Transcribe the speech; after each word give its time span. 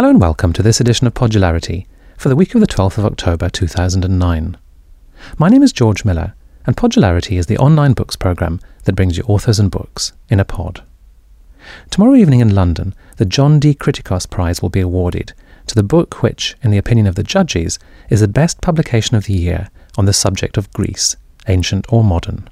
Hello 0.00 0.08
and 0.08 0.18
welcome 0.18 0.54
to 0.54 0.62
this 0.62 0.80
edition 0.80 1.06
of 1.06 1.12
Podularity 1.12 1.86
for 2.16 2.30
the 2.30 2.34
week 2.34 2.54
of 2.54 2.62
the 2.62 2.66
12th 2.66 2.96
of 2.96 3.04
October 3.04 3.50
2009. 3.50 4.56
My 5.36 5.48
name 5.50 5.62
is 5.62 5.74
George 5.74 6.06
Miller, 6.06 6.32
and 6.64 6.74
Podularity 6.74 7.36
is 7.36 7.48
the 7.48 7.58
online 7.58 7.92
books 7.92 8.16
programme 8.16 8.60
that 8.84 8.94
brings 8.94 9.18
you 9.18 9.24
authors 9.24 9.60
and 9.60 9.70
books 9.70 10.14
in 10.30 10.40
a 10.40 10.44
pod. 10.46 10.82
Tomorrow 11.90 12.14
evening 12.14 12.40
in 12.40 12.54
London, 12.54 12.94
the 13.18 13.26
John 13.26 13.60
D. 13.60 13.74
Criticos 13.74 14.24
Prize 14.30 14.62
will 14.62 14.70
be 14.70 14.80
awarded 14.80 15.34
to 15.66 15.74
the 15.74 15.82
book 15.82 16.22
which, 16.22 16.56
in 16.62 16.70
the 16.70 16.78
opinion 16.78 17.06
of 17.06 17.14
the 17.14 17.22
judges, 17.22 17.78
is 18.08 18.20
the 18.20 18.26
best 18.26 18.62
publication 18.62 19.18
of 19.18 19.26
the 19.26 19.34
year 19.34 19.68
on 19.98 20.06
the 20.06 20.14
subject 20.14 20.56
of 20.56 20.72
Greece, 20.72 21.16
ancient 21.46 21.84
or 21.92 22.02
modern. 22.02 22.48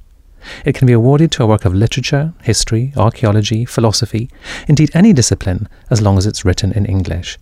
It 0.64 0.74
can 0.74 0.86
be 0.86 0.92
awarded 0.92 1.32
to 1.32 1.42
a 1.42 1.46
work 1.46 1.64
of 1.64 1.74
literature, 1.74 2.32
history, 2.42 2.92
archaeology, 2.96 3.64
philosophy, 3.64 4.30
indeed 4.66 4.90
any 4.94 5.12
discipline, 5.12 5.68
as 5.90 6.00
long 6.00 6.18
as 6.18 6.26
it's 6.26 6.44
written 6.44 6.72
in 6.72 6.86
English. 6.86 7.38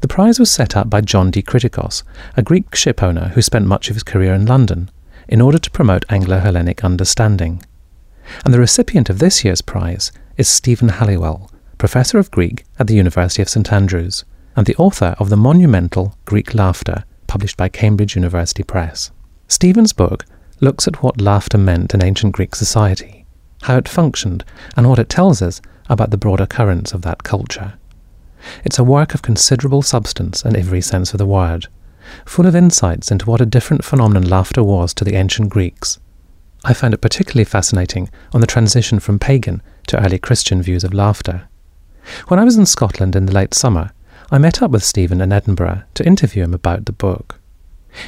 The 0.00 0.08
prize 0.08 0.38
was 0.38 0.50
set 0.50 0.76
up 0.76 0.88
by 0.88 1.02
John 1.02 1.30
D. 1.30 1.42
Criticos, 1.42 2.02
a 2.36 2.42
Greek 2.42 2.70
shipowner 2.70 3.30
who 3.32 3.42
spent 3.42 3.66
much 3.66 3.90
of 3.90 3.96
his 3.96 4.02
career 4.02 4.32
in 4.32 4.46
London, 4.46 4.90
in 5.28 5.40
order 5.40 5.58
to 5.58 5.70
promote 5.70 6.04
Anglo 6.08 6.38
Hellenic 6.38 6.84
understanding. 6.84 7.62
And 8.44 8.54
the 8.54 8.60
recipient 8.60 9.10
of 9.10 9.18
this 9.18 9.44
year's 9.44 9.62
prize 9.62 10.12
is 10.36 10.48
Stephen 10.48 10.88
Halliwell, 10.88 11.50
Professor 11.78 12.18
of 12.18 12.30
Greek 12.30 12.64
at 12.78 12.86
the 12.86 12.94
University 12.94 13.42
of 13.42 13.48
St 13.48 13.70
Andrews, 13.72 14.24
and 14.56 14.66
the 14.66 14.76
author 14.76 15.14
of 15.18 15.28
the 15.28 15.36
monumental 15.36 16.16
Greek 16.24 16.54
Laughter, 16.54 17.04
published 17.26 17.56
by 17.56 17.68
Cambridge 17.68 18.16
University 18.16 18.62
Press. 18.62 19.10
Stephen's 19.48 19.92
book 19.92 20.24
looks 20.60 20.88
at 20.88 21.02
what 21.02 21.20
laughter 21.20 21.58
meant 21.58 21.92
in 21.92 22.02
ancient 22.02 22.32
Greek 22.32 22.54
society, 22.54 23.26
how 23.62 23.76
it 23.76 23.88
functioned, 23.88 24.44
and 24.76 24.88
what 24.88 24.98
it 24.98 25.08
tells 25.08 25.42
us 25.42 25.60
about 25.88 26.10
the 26.10 26.16
broader 26.16 26.46
currents 26.46 26.92
of 26.92 27.02
that 27.02 27.22
culture. 27.22 27.74
It's 28.64 28.78
a 28.78 28.84
work 28.84 29.14
of 29.14 29.22
considerable 29.22 29.82
substance 29.82 30.44
in 30.44 30.56
every 30.56 30.80
sense 30.80 31.12
of 31.12 31.18
the 31.18 31.26
word, 31.26 31.66
full 32.24 32.46
of 32.46 32.56
insights 32.56 33.10
into 33.10 33.26
what 33.26 33.40
a 33.40 33.46
different 33.46 33.84
phenomenon 33.84 34.28
laughter 34.28 34.62
was 34.62 34.94
to 34.94 35.04
the 35.04 35.16
ancient 35.16 35.50
Greeks. 35.50 35.98
I 36.64 36.72
found 36.72 36.94
it 36.94 37.00
particularly 37.00 37.44
fascinating 37.44 38.10
on 38.32 38.40
the 38.40 38.46
transition 38.46 38.98
from 38.98 39.18
pagan 39.18 39.62
to 39.88 40.02
early 40.04 40.18
Christian 40.18 40.62
views 40.62 40.84
of 40.84 40.94
laughter. 40.94 41.48
When 42.28 42.40
I 42.40 42.44
was 42.44 42.56
in 42.56 42.66
Scotland 42.66 43.14
in 43.14 43.26
the 43.26 43.32
late 43.32 43.54
summer, 43.54 43.90
I 44.30 44.38
met 44.38 44.62
up 44.62 44.70
with 44.70 44.84
Stephen 44.84 45.20
in 45.20 45.32
Edinburgh 45.32 45.82
to 45.94 46.06
interview 46.06 46.42
him 46.42 46.54
about 46.54 46.86
the 46.86 46.92
book. 46.92 47.40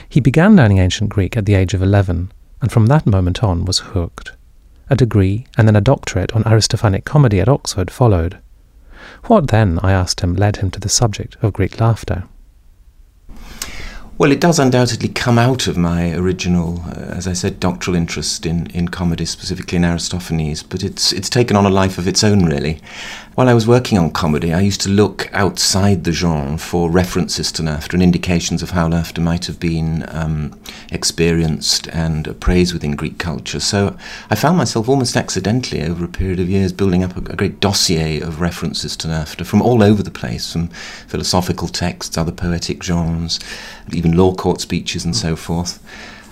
He 0.09 0.21
began 0.21 0.57
learning 0.57 0.79
ancient 0.79 1.11
Greek 1.11 1.37
at 1.37 1.47
the 1.47 1.55
age 1.55 1.75
of 1.75 1.83
11 1.83 2.33
and 2.61 2.73
from 2.73 2.87
that 2.87 3.07
moment 3.07 3.43
on 3.43 3.65
was 3.65 3.79
hooked. 3.79 4.33
A 4.91 4.97
degree 4.97 5.47
and 5.57 5.69
then 5.69 5.77
a 5.77 5.81
doctorate 5.81 6.33
on 6.33 6.45
Aristophanic 6.45 7.05
comedy 7.05 7.41
at 7.41 7.49
Oxford 7.49 7.91
followed. 7.91 8.39
What 9.25 9.49
then, 9.49 9.79
I 9.83 9.93
asked 9.93 10.21
him, 10.21 10.35
led 10.35 10.57
him 10.57 10.71
to 10.73 10.81
the 10.81 10.89
subject 10.89 11.37
of 11.43 11.53
Greek 11.53 11.81
laughter? 11.81 12.25
Well, 14.19 14.33
it 14.33 14.41
does 14.41 14.59
undoubtedly 14.59 15.11
come 15.11 15.39
out 15.39 15.69
of 15.69 15.77
my 15.77 16.13
original, 16.13 16.83
uh, 16.89 17.15
as 17.15 17.29
I 17.29 17.35
said, 17.35 17.61
doctoral 17.61 17.97
interest 17.97 18.45
in, 18.47 18.67
in 18.71 18.89
comedy, 18.89 19.25
specifically 19.25 19.77
in 19.77 19.85
Aristophanes, 19.85 20.65
but 20.65 20.83
it's, 20.83 21.13
it's 21.13 21.31
taken 21.31 21.57
on 21.57 21.65
a 21.65 21.71
life 21.71 21.99
of 21.99 22.09
its 22.09 22.25
own, 22.25 22.45
really. 22.45 22.81
While 23.39 23.49
I 23.49 23.55
was 23.55 23.69
working 23.69 23.99
on 23.99 24.11
comedy, 24.11 24.53
I 24.53 24.63
used 24.63 24.81
to 24.81 24.89
look 24.89 25.31
outside 25.33 26.03
the 26.03 26.11
genre 26.11 26.59
for 26.59 26.91
references 26.91 27.53
to 27.53 27.63
laughter 27.63 27.95
and 27.95 28.03
indications 28.03 28.65
of 28.65 28.71
how 28.71 28.89
laughter 28.89 29.21
might 29.21 29.47
have 29.47 29.61
been 29.61 30.05
um, 30.09 30.61
experienced 30.91 31.87
and 31.93 32.27
appraised 32.27 32.73
within 32.73 32.97
Greek 32.97 33.19
culture. 33.19 33.61
So 33.61 33.97
I 34.29 34.35
found 34.35 34.59
myself 34.59 34.89
almost 34.89 35.17
accidentally 35.17 35.85
over 35.85 36.05
a 36.05 36.09
period 36.09 36.41
of 36.41 36.51
years 36.51 36.73
building 36.73 37.05
up 37.05 37.17
a, 37.17 37.21
a 37.33 37.37
great 37.37 37.61
dossier 37.61 38.21
of 38.21 38.41
references 38.41 38.97
to 38.97 39.07
laughter 39.07 39.45
from 39.45 39.63
all 39.63 39.85
over 39.85 40.03
the 40.03 40.11
place, 40.11 40.53
from 40.53 40.67
philosophical 41.07 41.69
texts, 41.69 42.19
other 42.19 42.33
poetic 42.33 42.83
genres, 42.83 43.39
even 43.93 44.17
law 44.17 44.35
court 44.35 44.61
speeches 44.61 45.05
and 45.05 45.15
so 45.15 45.37
forth. 45.37 45.79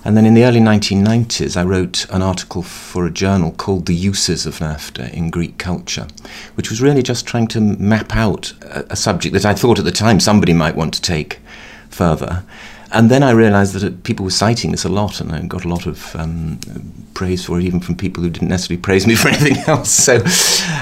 And 0.07 0.17
then 0.17 0.25
in 0.25 0.35
the 0.35 0.45
early 0.45 0.61
1990s, 0.61 1.56
I 1.56 1.65
wrote 1.65 2.06
an 2.11 2.22
article 2.22 2.62
for 2.62 3.06
a 3.06 3.11
journal 3.11 3.50
called 3.50 3.87
The 3.87 3.94
Uses 3.94 4.47
of 4.47 4.61
Laughter 4.61 5.11
in 5.12 5.31
Greek 5.31 5.59
Culture, 5.59 6.06
which 6.55 6.71
was 6.71 6.81
really 6.81 7.03
just 7.03 7.27
trying 7.27 7.49
to 7.49 7.61
map 7.61 8.15
out 8.15 8.53
a, 8.62 8.93
a 8.93 8.97
subject 8.97 9.33
that 9.33 9.44
I 9.44 9.53
thought 9.53 9.81
at 9.81 9.84
the 9.84 9.91
time 9.91 10.21
somebody 10.21 10.53
might 10.53 10.77
want 10.77 10.94
to 10.94 11.03
take 11.03 11.41
further. 11.91 12.44
And 12.93 13.11
then 13.11 13.23
I 13.23 13.31
realized 13.31 13.75
that 13.75 14.05
people 14.05 14.25
were 14.25 14.31
citing 14.31 14.71
this 14.71 14.85
a 14.85 14.89
lot, 14.89 15.21
and 15.21 15.33
I 15.33 15.41
got 15.43 15.65
a 15.65 15.69
lot 15.69 15.87
of 15.87 16.15
um, 16.17 16.59
praise 17.15 17.45
for 17.45 17.59
it, 17.59 17.65
even 17.65 17.81
from 17.81 17.97
people 17.97 18.23
who 18.23 18.31
didn't 18.31 18.49
necessarily 18.49 18.81
praise 18.81 19.07
me 19.07 19.15
for 19.17 19.29
anything 19.29 19.57
else. 19.67 19.91
So, 19.91 20.23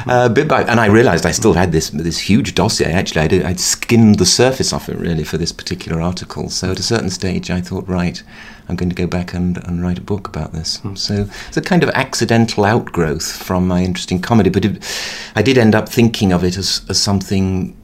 uh, 0.06 0.28
bit 0.28 0.48
by, 0.48 0.62
and 0.64 0.80
I 0.80 0.86
realized 0.86 1.26
I 1.26 1.30
still 1.32 1.54
had 1.54 1.72
this 1.72 1.90
this 1.90 2.18
huge 2.18 2.54
dossier. 2.54 2.92
Actually, 2.92 3.22
I'd, 3.22 3.42
I'd 3.42 3.60
skimmed 3.60 4.18
the 4.18 4.26
surface 4.26 4.72
of 4.72 4.88
it 4.88 4.96
really 4.96 5.24
for 5.24 5.38
this 5.38 5.52
particular 5.52 6.00
article. 6.00 6.50
So, 6.50 6.72
at 6.72 6.78
a 6.78 6.82
certain 6.82 7.10
stage, 7.10 7.50
I 7.50 7.60
thought, 7.60 7.88
right, 7.88 8.22
I'm 8.68 8.76
going 8.76 8.88
to 8.88 8.94
go 8.94 9.06
back 9.06 9.34
and, 9.34 9.58
and 9.66 9.82
write 9.82 9.98
a 9.98 10.02
book 10.02 10.28
about 10.28 10.52
this. 10.52 10.78
Mm. 10.78 10.96
So 10.96 11.28
it's 11.48 11.56
a 11.56 11.62
kind 11.62 11.82
of 11.82 11.90
accidental 11.90 12.64
outgrowth 12.64 13.30
from 13.42 13.68
my 13.68 13.82
interest 13.82 14.10
in 14.10 14.20
comedy, 14.20 14.50
but 14.50 14.64
it, 14.64 15.32
I 15.36 15.42
did 15.42 15.58
end 15.58 15.74
up 15.74 15.88
thinking 15.88 16.32
of 16.32 16.44
it 16.44 16.56
as, 16.56 16.80
as 16.88 17.00
something 17.00 17.76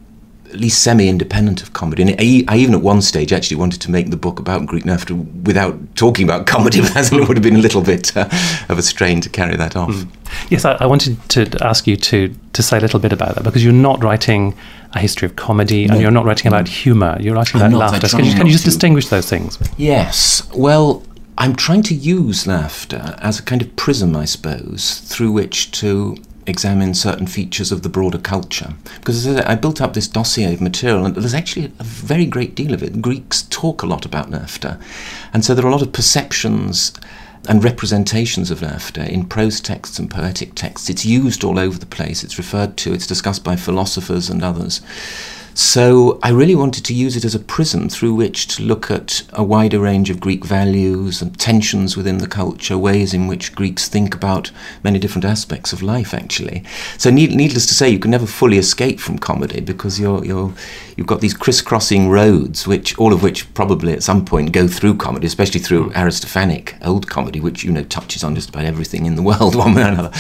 at 0.51 0.61
least 0.61 0.83
semi-independent 0.83 1.63
of 1.63 1.73
comedy. 1.73 2.03
And 2.03 2.11
I, 2.19 2.45
I, 2.53 2.59
even 2.59 2.75
at 2.75 2.83
one 2.83 3.03
stage 3.03 3.33
actually 3.33 3.57
wanted 3.57 3.81
to 3.83 3.91
make 3.91 4.11
the 4.11 4.17
book 4.17 4.39
about 4.39 4.67
Greek 4.67 4.85
laughter 4.85 5.15
without 5.15 5.79
talking 5.97 6.25
about 6.25 6.47
comedy, 6.47 6.81
but 6.83 6.93
that 6.95 7.11
would 7.13 7.37
have 7.37 7.43
been 7.43 7.57
a 7.57 7.61
little 7.61 7.83
bit 7.83 8.17
uh, 8.17 8.29
of 8.69 8.79
a 8.79 8.83
strain 8.83 9.21
to 9.21 9.29
carry 9.29 9.57
that 9.57 9.77
off. 9.77 9.91
Mm. 9.91 10.09
Yes, 10.49 10.65
I, 10.65 10.73
I, 10.75 10.87
wanted 10.87 11.19
to 11.31 11.49
ask 11.61 11.87
you 11.87 11.97
to 11.97 12.35
to 12.53 12.63
say 12.63 12.79
a 12.79 12.81
little 12.81 13.01
bit 13.01 13.13
about 13.13 13.35
that 13.35 13.45
because 13.45 13.65
you're 13.65 13.73
not 13.73 14.03
writing 14.03 14.55
a 14.93 15.01
history 15.01 15.27
of 15.27 15.37
comedy 15.37 15.87
no. 15.87 15.95
and 15.95 16.03
you're 16.03 16.11
not 16.11 16.25
writing 16.25 16.47
about 16.47 16.69
humour. 16.69 17.17
You're 17.21 17.35
writing 17.35 17.61
I'm 17.61 17.75
about 17.75 17.93
laughter. 17.93 18.09
Can 18.09 18.25
you, 18.25 18.35
can 18.35 18.47
you 18.47 18.53
just 18.53 18.65
to. 18.65 18.71
distinguish 18.71 19.09
those 19.09 19.29
things? 19.29 19.59
Yes. 19.77 20.49
Well, 20.55 21.03
I'm 21.39 21.57
trying 21.57 21.83
to 21.85 21.95
use 21.95 22.47
laughter 22.47 23.15
as 23.19 23.39
a 23.39 23.43
kind 23.43 23.63
of 23.63 23.75
prism, 23.77 24.15
I 24.15 24.25
suppose, 24.25 24.99
through 25.01 25.33
which 25.33 25.71
to 25.81 26.17
examine 26.51 26.93
certain 26.93 27.27
features 27.27 27.73
of 27.73 27.83
the 27.83 27.89
broader 27.89 28.19
culture. 28.19 28.75
Because 28.97 29.27
as 29.27 29.37
I, 29.37 29.41
said, 29.41 29.49
I 29.49 29.55
built 29.55 29.81
up 29.81 29.95
this 29.95 30.09
dossier 30.09 30.53
of 30.53 30.61
material, 30.61 31.07
and 31.07 31.15
there's 31.15 31.33
actually 31.33 31.73
a 31.79 31.85
very 31.85 32.27
great 32.27 32.55
deal 32.55 32.75
of 32.75 32.83
it. 32.83 33.01
Greeks 33.01 33.43
talk 33.43 33.83
a 33.83 33.87
lot 33.87 34.05
about 34.05 34.31
laughter, 34.31 34.79
and 35.33 35.45
so 35.45 35.55
there 35.55 35.65
are 35.65 35.69
a 35.69 35.73
lot 35.73 35.83
of 35.83 35.93
perceptions 35.93 36.93
and 37.49 37.65
representations 37.65 38.51
of 38.51 38.61
laughter 38.61 39.03
in 39.03 39.25
prose 39.25 39.61
texts 39.61 39.99
and 39.99 40.11
poetic 40.11 40.55
texts. 40.55 40.91
It's 40.91 41.07
used 41.07 41.43
all 41.43 41.59
over 41.59 41.79
the 41.79 41.87
place, 41.87 42.23
it's 42.23 42.37
referred 42.37 42.77
to, 42.79 42.93
it's 42.93 43.07
discussed 43.07 43.45
by 43.45 43.57
philosophers 43.57 44.29
and 44.29 44.43
others. 44.43 44.83
So 45.55 46.19
I 46.23 46.31
really 46.31 46.55
wanted 46.55 46.85
to 46.87 46.95
use 46.95 47.17
it 47.17 47.25
as 47.25 47.35
a 47.35 47.39
prism 47.39 47.89
through 47.89 48.15
which 48.15 48.47
to 48.49 48.63
look 48.63 48.91
at 48.91 49.23
a 49.33 49.43
wider 49.43 49.79
range 49.79 50.11
of 50.11 50.21
Greek 50.21 50.45
values 50.45 51.21
and 51.21 51.39
tensions 51.39 51.97
within 51.97 52.19
the 52.19 52.27
culture, 52.27 52.79
ways 52.79 53.13
in 53.13 53.27
which 53.27 53.55
Greeks 53.55 53.89
think 53.89 54.15
about 54.15 54.51
many 54.83 54.99
different 54.99 55.25
aspects 55.25 55.73
of 55.73 55.83
life, 55.83 56.15
actually. 56.15 56.65
So, 56.99 57.11
need, 57.11 57.33
needless 57.33 57.67
to 57.67 57.75
say, 57.75 57.89
you 57.89 57.99
can 57.99 58.11
never 58.11 58.27
fully 58.27 58.59
escape 58.59 59.01
from 59.01 59.19
comedy 59.19 59.61
because 59.61 59.99
you're, 59.99 60.25
you're, 60.25 60.53
you've 60.97 61.07
got 61.07 61.21
these 61.21 61.35
crisscrossing 61.35 62.09
roads, 62.09 62.67
which 62.67 62.97
all 62.99 63.13
of 63.13 63.23
which 63.23 63.53
probably 63.55 63.93
at 63.93 64.03
some 64.03 64.25
point 64.25 64.53
go 64.53 64.69
through 64.69 64.97
comedy, 64.97 65.27
especially 65.27 65.61
through 65.61 65.91
Aristophanic 65.91 66.75
old 66.83 67.09
comedy, 67.09 67.41
which 67.41 67.65
you 67.65 67.73
know 67.73 67.85
touches 67.85 68.25
on 68.25 68.35
just 68.35 68.51
about 68.51 68.65
everything 68.65 69.07
in 69.07 69.17
the 69.17 69.23
world, 69.31 69.55
one 69.55 69.75
way 69.75 69.83
or 69.83 69.89
another. 69.89 70.13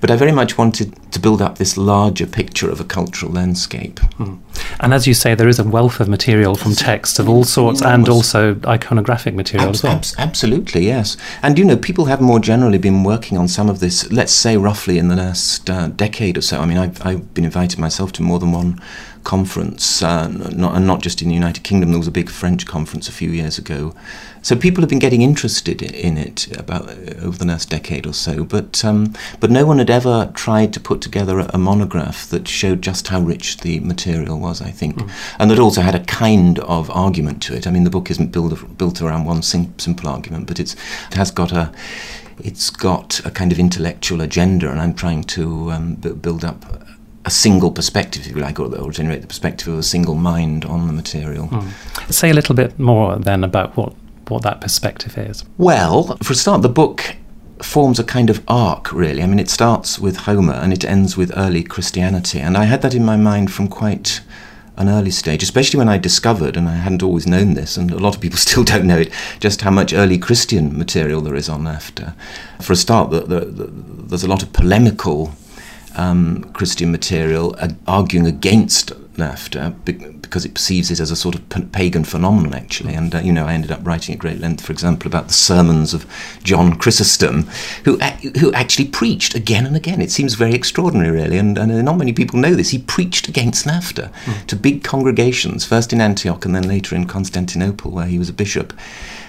But 0.00 0.10
I 0.10 0.16
very 0.16 0.32
much 0.32 0.58
wanted 0.58 0.94
to 1.12 1.20
build 1.20 1.42
up 1.42 1.58
this 1.58 1.76
larger 1.76 2.26
picture 2.26 2.70
of 2.70 2.80
a 2.80 2.84
cultural 2.84 3.32
landscape. 3.32 4.00
Mm. 4.18 4.38
And 4.80 4.94
as 4.94 5.06
you 5.06 5.14
say, 5.14 5.34
there 5.34 5.48
is 5.48 5.58
a 5.58 5.64
wealth 5.64 6.00
of 6.00 6.08
material 6.08 6.54
from 6.54 6.74
texts 6.74 7.18
of 7.18 7.28
all 7.28 7.44
sorts 7.44 7.82
and 7.82 8.08
also 8.08 8.54
iconographic 8.54 9.34
material 9.34 9.70
as 9.70 9.82
well. 9.82 10.00
absolutely, 10.18 10.86
yes. 10.86 11.16
And 11.42 11.58
you 11.58 11.64
know, 11.64 11.76
people 11.76 12.06
have 12.06 12.20
more 12.20 12.40
generally 12.40 12.78
been 12.78 13.04
working 13.04 13.38
on 13.38 13.48
some 13.48 13.68
of 13.68 13.80
this, 13.80 14.10
let's 14.12 14.32
say 14.32 14.56
roughly 14.56 14.98
in 14.98 15.08
the 15.08 15.16
last 15.16 15.68
uh, 15.70 15.88
decade 15.88 16.38
or 16.38 16.42
so. 16.42 16.60
I 16.60 16.66
mean, 16.66 16.78
I've, 16.78 17.04
I've 17.04 17.34
been 17.34 17.44
invited 17.44 17.78
myself 17.78 18.12
to 18.12 18.22
more 18.22 18.38
than 18.38 18.52
one 18.52 18.80
conference, 19.28 20.02
uh, 20.02 20.26
not, 20.26 20.74
and 20.74 20.86
not 20.86 21.02
just 21.02 21.20
in 21.20 21.28
the 21.28 21.34
United 21.34 21.62
Kingdom. 21.62 21.90
There 21.90 21.98
was 21.98 22.08
a 22.08 22.20
big 22.20 22.30
French 22.30 22.66
conference 22.66 23.10
a 23.10 23.12
few 23.12 23.28
years 23.28 23.58
ago. 23.58 23.94
So 24.40 24.56
people 24.56 24.80
have 24.80 24.88
been 24.88 24.98
getting 24.98 25.20
interested 25.20 25.82
in 25.82 26.16
it 26.16 26.50
about 26.56 26.88
uh, 26.88 27.26
over 27.26 27.36
the 27.36 27.44
last 27.44 27.68
decade 27.68 28.06
or 28.06 28.14
so. 28.14 28.44
But 28.44 28.82
um, 28.86 29.12
but 29.38 29.50
no 29.50 29.66
one 29.66 29.80
had 29.80 29.90
ever 29.90 30.32
tried 30.34 30.72
to 30.72 30.80
put 30.80 31.02
together 31.02 31.40
a, 31.40 31.50
a, 31.52 31.58
monograph 31.58 32.26
that 32.30 32.48
showed 32.48 32.80
just 32.80 33.08
how 33.08 33.20
rich 33.20 33.58
the 33.58 33.80
material 33.80 34.40
was. 34.40 34.62
I 34.62 34.70
think, 34.70 34.96
mm. 34.96 35.10
and 35.38 35.50
that 35.50 35.58
also 35.58 35.82
had 35.82 35.94
a 35.94 36.04
kind 36.04 36.58
of 36.60 36.90
argument 36.90 37.42
to 37.42 37.54
it. 37.54 37.66
I 37.66 37.70
mean, 37.70 37.84
the 37.84 37.90
book 37.90 38.10
isn't 38.10 38.32
built 38.32 38.78
built 38.78 39.02
around 39.02 39.26
one 39.26 39.42
sim- 39.42 39.78
simple 39.78 40.08
argument, 40.08 40.46
but 40.46 40.58
it's 40.58 40.74
it 41.10 41.16
has 41.16 41.30
got 41.30 41.52
a 41.52 41.70
it's 42.38 42.70
got 42.70 43.20
a 43.26 43.30
kind 43.30 43.52
of 43.52 43.58
intellectual 43.58 44.22
agenda, 44.22 44.70
and 44.70 44.80
I'm 44.80 44.94
trying 44.94 45.24
to 45.24 45.70
um, 45.72 45.96
b- 45.96 46.12
build 46.12 46.44
up 46.46 46.87
a 47.28 47.30
single 47.30 47.70
perspective, 47.70 48.26
if 48.26 48.34
you 48.34 48.42
like, 48.42 48.58
or, 48.58 48.74
or, 48.76 48.90
generate 48.90 49.20
the 49.20 49.26
perspective 49.26 49.68
of 49.68 49.78
a 49.78 49.82
single 49.82 50.14
mind 50.14 50.64
on 50.64 50.86
the 50.86 50.92
material. 50.92 51.46
Mm. 51.48 52.12
Say 52.12 52.30
a 52.30 52.34
little 52.34 52.54
bit 52.54 52.78
more 52.78 53.16
then 53.16 53.44
about 53.44 53.76
what, 53.76 53.94
what 54.28 54.42
that 54.42 54.60
perspective 54.60 55.16
is. 55.16 55.44
Well, 55.58 56.16
for 56.22 56.32
a 56.32 56.36
start, 56.36 56.62
the 56.62 56.68
book 56.68 57.16
forms 57.62 57.98
a 57.98 58.04
kind 58.04 58.30
of 58.30 58.42
arc, 58.48 58.92
really. 58.92 59.22
I 59.22 59.26
mean, 59.26 59.38
it 59.38 59.50
starts 59.50 59.98
with 59.98 60.16
Homer 60.18 60.54
and 60.54 60.72
it 60.72 60.84
ends 60.84 61.16
with 61.16 61.30
early 61.36 61.62
Christianity, 61.62 62.40
and 62.40 62.56
I 62.56 62.64
had 62.64 62.82
that 62.82 62.94
in 62.94 63.04
my 63.04 63.16
mind 63.16 63.52
from 63.52 63.68
quite 63.68 64.22
an 64.78 64.88
early 64.88 65.10
stage, 65.10 65.42
especially 65.42 65.76
when 65.76 65.88
I 65.88 65.98
discovered, 65.98 66.56
and 66.56 66.68
I 66.68 66.76
hadn't 66.76 67.02
always 67.02 67.26
known 67.26 67.54
this, 67.54 67.76
and 67.76 67.90
a 67.90 67.98
lot 67.98 68.14
of 68.14 68.20
people 68.20 68.38
still 68.48 68.64
don't 68.64 68.86
know 68.86 68.98
it, 68.98 69.12
just 69.40 69.60
how 69.60 69.70
much 69.70 69.92
early 69.92 70.18
Christian 70.18 70.78
material 70.78 71.20
there 71.20 71.34
is 71.34 71.48
on 71.48 71.66
after. 71.66 72.14
For 72.62 72.72
a 72.72 72.76
start, 72.76 73.10
the, 73.10 73.20
the, 73.20 73.40
the, 73.40 73.66
there's 73.66 74.24
a 74.24 74.28
lot 74.28 74.42
of 74.42 74.52
polemical 74.52 75.32
um, 75.98 76.44
Christian 76.54 76.90
material 76.90 77.54
uh, 77.58 77.68
arguing 77.86 78.26
against 78.26 78.92
laughter 79.18 79.74
because 79.84 80.44
it 80.44 80.54
perceives 80.54 80.90
it 80.90 81.00
as 81.00 81.10
a 81.10 81.16
sort 81.16 81.34
of 81.34 81.72
pagan 81.72 82.04
phenomenon, 82.04 82.54
actually. 82.54 82.94
And, 82.94 83.14
uh, 83.14 83.18
you 83.18 83.32
know, 83.32 83.46
I 83.46 83.54
ended 83.54 83.72
up 83.72 83.84
writing 83.84 84.14
at 84.14 84.20
great 84.20 84.38
length, 84.38 84.64
for 84.64 84.72
example, 84.72 85.08
about 85.08 85.26
the 85.26 85.34
sermons 85.34 85.92
of 85.92 86.06
John 86.44 86.76
Chrysostom, 86.76 87.48
who, 87.84 87.96
who 88.38 88.52
actually 88.52 88.86
preached 88.86 89.34
again 89.34 89.66
and 89.66 89.74
again. 89.74 90.00
It 90.00 90.12
seems 90.12 90.34
very 90.34 90.54
extraordinary, 90.54 91.10
really, 91.10 91.38
and, 91.38 91.58
and 91.58 91.84
not 91.84 91.96
many 91.96 92.12
people 92.12 92.38
know 92.38 92.54
this. 92.54 92.70
He 92.70 92.78
preached 92.78 93.26
against 93.26 93.66
laughter 93.66 94.10
mm. 94.24 94.46
to 94.46 94.56
big 94.56 94.84
congregations, 94.84 95.64
first 95.64 95.92
in 95.92 96.00
Antioch 96.00 96.44
and 96.44 96.54
then 96.54 96.68
later 96.68 96.94
in 96.94 97.06
Constantinople, 97.06 97.90
where 97.90 98.06
he 98.06 98.18
was 98.18 98.28
a 98.28 98.34
bishop. 98.34 98.72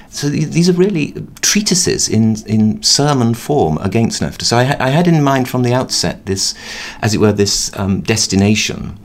So 0.09 0.27
these 0.27 0.67
are 0.67 0.73
really 0.73 1.13
treatises 1.41 2.09
in, 2.09 2.37
in 2.47 2.81
sermon 2.81 3.35
form 3.35 3.77
against 3.77 4.21
laughter. 4.21 4.43
So 4.43 4.57
I, 4.57 4.75
I 4.79 4.89
had 4.89 5.07
in 5.07 5.23
mind 5.23 5.47
from 5.47 5.63
the 5.63 5.73
outset 5.73 6.25
this, 6.25 6.55
as 7.01 7.13
it 7.13 7.19
were, 7.19 7.31
this 7.31 7.71
um, 7.77 8.01
destination 8.01 8.97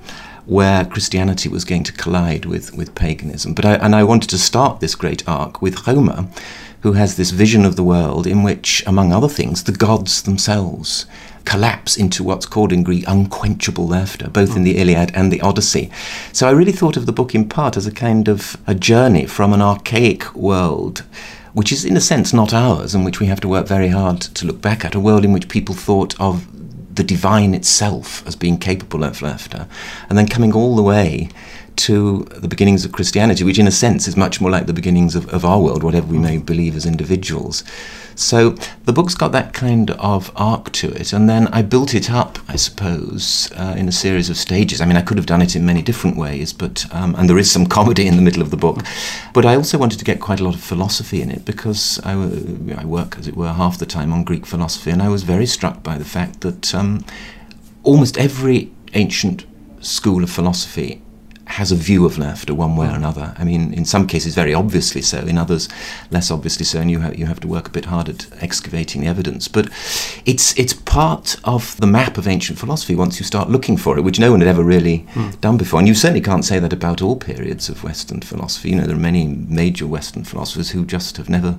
where 0.46 0.84
Christianity 0.84 1.48
was 1.48 1.64
going 1.64 1.84
to 1.84 1.92
collide 1.92 2.46
with, 2.46 2.74
with 2.74 2.94
paganism. 2.94 3.54
But 3.54 3.64
I, 3.64 3.74
and 3.74 3.94
I 3.94 4.04
wanted 4.04 4.30
to 4.30 4.38
start 4.38 4.80
this 4.80 4.94
great 4.94 5.26
arc 5.28 5.62
with 5.62 5.74
Homer, 5.86 6.26
who 6.80 6.92
has 6.92 7.16
this 7.16 7.30
vision 7.30 7.64
of 7.64 7.76
the 7.76 7.84
world 7.84 8.26
in 8.26 8.42
which, 8.42 8.82
among 8.86 9.12
other 9.12 9.28
things, 9.28 9.64
the 9.64 9.72
gods 9.72 10.22
themselves 10.22 11.06
collapse 11.44 11.96
into 11.96 12.22
what's 12.22 12.46
called 12.46 12.72
in 12.72 12.82
Greek 12.82 13.04
unquenchable 13.06 13.86
laughter, 13.86 14.28
both 14.28 14.56
in 14.56 14.64
the 14.64 14.74
hmm. 14.74 14.80
Iliad 14.80 15.12
and 15.14 15.32
the 15.32 15.40
Odyssey. 15.40 15.90
So 16.32 16.48
I 16.48 16.52
really 16.52 16.72
thought 16.72 16.96
of 16.96 17.06
the 17.06 17.12
book 17.12 17.34
in 17.34 17.48
part 17.48 17.76
as 17.76 17.86
a 17.86 17.92
kind 17.92 18.28
of 18.28 18.56
a 18.66 18.74
journey 18.74 19.26
from 19.26 19.52
an 19.52 19.62
archaic 19.62 20.34
world 20.34 21.04
which 21.52 21.70
is 21.70 21.84
in 21.84 21.96
a 21.96 22.00
sense 22.00 22.32
not 22.32 22.52
ours 22.52 22.94
and 22.94 23.04
which 23.04 23.20
we 23.20 23.26
have 23.26 23.40
to 23.40 23.46
work 23.48 23.66
very 23.66 23.88
hard 23.88 24.20
to 24.20 24.44
look 24.44 24.60
back 24.60 24.84
at, 24.84 24.94
a 24.94 25.00
world 25.00 25.24
in 25.24 25.32
which 25.32 25.48
people 25.48 25.74
thought 25.74 26.20
of 26.20 26.46
the 26.94 27.04
divine 27.04 27.54
itself 27.54 28.26
as 28.26 28.36
being 28.36 28.58
capable 28.58 29.04
of 29.04 29.22
laughter, 29.22 29.66
and 30.08 30.18
then 30.18 30.28
coming 30.28 30.52
all 30.52 30.76
the 30.76 30.82
way 30.82 31.28
to 31.76 32.24
the 32.30 32.48
beginnings 32.48 32.84
of 32.84 32.92
Christianity, 32.92 33.44
which 33.44 33.58
in 33.58 33.66
a 33.66 33.70
sense 33.70 34.06
is 34.06 34.16
much 34.16 34.40
more 34.40 34.50
like 34.50 34.66
the 34.66 34.72
beginnings 34.72 35.14
of, 35.14 35.28
of 35.32 35.44
our 35.44 35.60
world, 35.60 35.82
whatever 35.82 36.06
we 36.06 36.18
may 36.18 36.38
believe 36.38 36.76
as 36.76 36.86
individuals. 36.86 37.64
So 38.16 38.50
the 38.84 38.92
book's 38.92 39.14
got 39.14 39.32
that 39.32 39.52
kind 39.54 39.90
of 39.92 40.30
arc 40.36 40.70
to 40.72 40.88
it, 40.92 41.12
and 41.12 41.28
then 41.28 41.48
I 41.48 41.62
built 41.62 41.94
it 41.94 42.10
up, 42.10 42.38
I 42.48 42.56
suppose, 42.56 43.50
uh, 43.56 43.74
in 43.76 43.88
a 43.88 43.92
series 43.92 44.30
of 44.30 44.36
stages. 44.36 44.80
I 44.80 44.84
mean, 44.84 44.96
I 44.96 45.02
could 45.02 45.16
have 45.16 45.26
done 45.26 45.42
it 45.42 45.56
in 45.56 45.66
many 45.66 45.82
different 45.82 46.16
ways, 46.16 46.52
but 46.52 46.86
um, 46.94 47.14
and 47.16 47.28
there 47.28 47.38
is 47.38 47.50
some 47.50 47.66
comedy 47.78 48.06
in 48.06 48.16
the 48.16 48.22
middle 48.22 48.42
of 48.42 48.50
the 48.50 48.56
book, 48.56 48.82
but 49.32 49.44
I 49.44 49.56
also 49.56 49.78
wanted 49.78 49.98
to 49.98 50.04
get 50.04 50.20
quite 50.20 50.40
a 50.40 50.44
lot 50.44 50.54
of 50.54 50.60
philosophy 50.60 51.22
in 51.22 51.30
it 51.30 51.44
because 51.44 51.98
I, 52.04 52.12
I 52.12 52.84
work, 52.84 53.18
as 53.18 53.26
it 53.26 53.36
were, 53.36 53.52
half 53.52 53.78
the 53.78 53.86
time 53.86 54.12
on 54.12 54.22
Greek 54.22 54.46
philosophy, 54.46 54.90
and 54.90 55.02
I 55.02 55.08
was 55.08 55.24
very 55.24 55.46
struck 55.46 55.82
by 55.82 55.98
the 55.98 56.04
fact 56.04 56.42
that 56.42 56.74
um, 56.74 57.04
almost 57.82 58.16
every 58.16 58.70
ancient 58.94 59.44
school 59.80 60.22
of 60.22 60.30
philosophy 60.30 61.02
has 61.46 61.70
a 61.70 61.76
view 61.76 62.06
of 62.06 62.18
laughter 62.18 62.54
one 62.54 62.76
way 62.76 62.86
or 62.86 62.94
another. 62.94 63.34
I 63.38 63.44
mean, 63.44 63.72
in 63.74 63.84
some 63.84 64.06
cases, 64.06 64.34
very 64.34 64.54
obviously 64.54 65.02
so, 65.02 65.18
in 65.18 65.38
others, 65.38 65.68
less 66.10 66.30
obviously 66.30 66.64
so, 66.64 66.80
and 66.80 66.90
you, 66.90 67.00
ha- 67.00 67.12
you 67.14 67.26
have 67.26 67.40
to 67.40 67.48
work 67.48 67.68
a 67.68 67.70
bit 67.70 67.86
hard 67.86 68.08
at 68.08 68.26
excavating 68.42 69.02
the 69.02 69.06
evidence. 69.08 69.48
But 69.48 69.68
it's, 70.24 70.58
it's 70.58 70.72
part 70.72 71.36
of 71.44 71.76
the 71.78 71.86
map 71.86 72.18
of 72.18 72.26
ancient 72.26 72.58
philosophy 72.58 72.94
once 72.94 73.18
you 73.18 73.24
start 73.24 73.50
looking 73.50 73.76
for 73.76 73.98
it, 73.98 74.02
which 74.02 74.18
no 74.18 74.30
one 74.30 74.40
had 74.40 74.48
ever 74.48 74.64
really 74.64 75.06
mm. 75.12 75.38
done 75.40 75.56
before. 75.56 75.78
And 75.78 75.88
you 75.88 75.94
certainly 75.94 76.20
can't 76.20 76.44
say 76.44 76.58
that 76.58 76.72
about 76.72 77.02
all 77.02 77.16
periods 77.16 77.68
of 77.68 77.84
Western 77.84 78.20
philosophy. 78.20 78.70
You 78.70 78.76
know, 78.76 78.86
there 78.86 78.96
are 78.96 78.98
many 78.98 79.26
major 79.26 79.86
Western 79.86 80.24
philosophers 80.24 80.70
who 80.70 80.84
just 80.84 81.16
have 81.18 81.28
never 81.28 81.58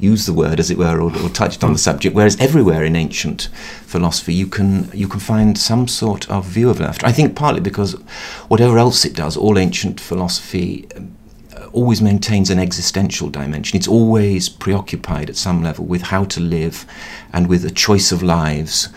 used 0.00 0.26
the 0.26 0.32
word, 0.32 0.58
as 0.58 0.70
it 0.70 0.78
were, 0.78 1.00
or, 1.00 1.12
or 1.22 1.28
touched 1.28 1.62
on 1.62 1.72
the 1.72 1.78
subject. 1.78 2.14
Whereas 2.14 2.40
everywhere 2.40 2.84
in 2.84 2.96
ancient 2.96 3.48
philosophy, 3.86 4.34
you 4.34 4.46
can 4.46 4.90
you 4.92 5.08
can 5.08 5.20
find 5.20 5.56
some 5.58 5.88
sort 5.88 6.28
of 6.30 6.46
view 6.46 6.70
of 6.70 6.80
laughter. 6.80 7.06
I 7.06 7.12
think 7.12 7.36
partly 7.36 7.60
because 7.60 7.92
whatever 8.48 8.78
else 8.78 9.04
it 9.04 9.14
does, 9.14 9.36
all 9.36 9.58
ancient 9.58 10.00
philosophy 10.00 10.88
uh, 10.96 11.66
always 11.72 12.00
maintains 12.00 12.50
an 12.50 12.58
existential 12.58 13.30
dimension. 13.30 13.76
It's 13.76 13.88
always 13.88 14.48
preoccupied 14.48 15.30
at 15.30 15.36
some 15.36 15.62
level 15.62 15.84
with 15.84 16.02
how 16.02 16.24
to 16.24 16.40
live 16.40 16.86
and 17.32 17.46
with 17.46 17.64
a 17.64 17.70
choice 17.70 18.12
of 18.12 18.22
lives 18.22 18.88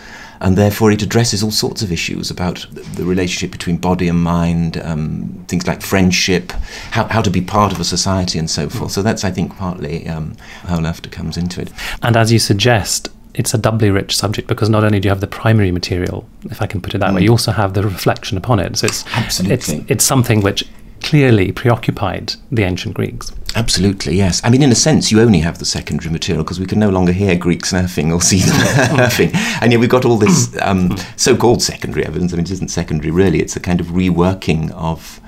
and 0.44 0.58
therefore 0.58 0.92
it 0.92 1.00
addresses 1.00 1.42
all 1.42 1.50
sorts 1.50 1.80
of 1.80 1.90
issues 1.90 2.30
about 2.30 2.66
the 2.96 3.04
relationship 3.04 3.50
between 3.50 3.78
body 3.78 4.08
and 4.08 4.22
mind, 4.22 4.76
um, 4.76 5.42
things 5.48 5.66
like 5.66 5.80
friendship, 5.80 6.52
how, 6.90 7.04
how 7.06 7.22
to 7.22 7.30
be 7.30 7.40
part 7.40 7.72
of 7.72 7.80
a 7.80 7.84
society, 7.84 8.38
and 8.38 8.50
so 8.50 8.68
forth. 8.68 8.92
So 8.92 9.02
that's, 9.02 9.24
I 9.24 9.30
think, 9.30 9.56
partly 9.56 10.06
um, 10.06 10.36
how 10.64 10.80
laughter 10.80 11.08
comes 11.08 11.38
into 11.38 11.62
it. 11.62 11.72
And 12.02 12.14
as 12.14 12.30
you 12.30 12.38
suggest, 12.38 13.08
it's 13.32 13.54
a 13.54 13.58
doubly 13.58 13.88
rich 13.88 14.14
subject 14.14 14.46
because 14.46 14.68
not 14.68 14.84
only 14.84 15.00
do 15.00 15.06
you 15.06 15.10
have 15.10 15.22
the 15.22 15.26
primary 15.26 15.70
material, 15.70 16.28
if 16.50 16.60
I 16.60 16.66
can 16.66 16.82
put 16.82 16.94
it 16.94 16.98
that 16.98 17.12
mm. 17.12 17.14
way, 17.16 17.22
you 17.22 17.30
also 17.30 17.50
have 17.50 17.72
the 17.72 17.82
reflection 17.82 18.36
upon 18.36 18.60
it. 18.60 18.76
So 18.76 18.86
it's 18.86 19.06
Absolutely. 19.16 19.54
it's 19.54 19.90
it's 19.90 20.04
something 20.04 20.42
which 20.42 20.62
clearly 21.00 21.52
preoccupied 21.52 22.34
the 22.52 22.64
ancient 22.64 22.94
Greeks. 22.94 23.32
Absolutely, 23.56 24.16
yes. 24.16 24.40
I 24.42 24.50
mean, 24.50 24.62
in 24.62 24.72
a 24.72 24.74
sense, 24.74 25.12
you 25.12 25.20
only 25.20 25.38
have 25.38 25.58
the 25.58 25.64
secondary 25.64 26.10
material 26.10 26.42
because 26.42 26.58
we 26.58 26.66
can 26.66 26.80
no 26.80 26.90
longer 26.90 27.12
hear 27.12 27.36
Greeks 27.36 27.72
laughing 27.72 28.12
or 28.12 28.20
see 28.20 28.40
them 28.40 28.96
laughing. 28.96 29.30
And 29.60 29.70
yet 29.70 29.78
we've 29.78 29.88
got 29.88 30.04
all 30.04 30.16
this 30.16 30.56
um, 30.62 30.96
so 31.16 31.36
called 31.36 31.62
secondary 31.62 32.04
evidence. 32.04 32.32
I 32.32 32.36
mean, 32.36 32.46
it 32.46 32.50
isn't 32.50 32.68
secondary 32.68 33.12
really, 33.12 33.40
it's 33.40 33.54
a 33.54 33.60
kind 33.60 33.80
of 33.80 33.88
reworking 33.88 34.72
of, 34.72 35.20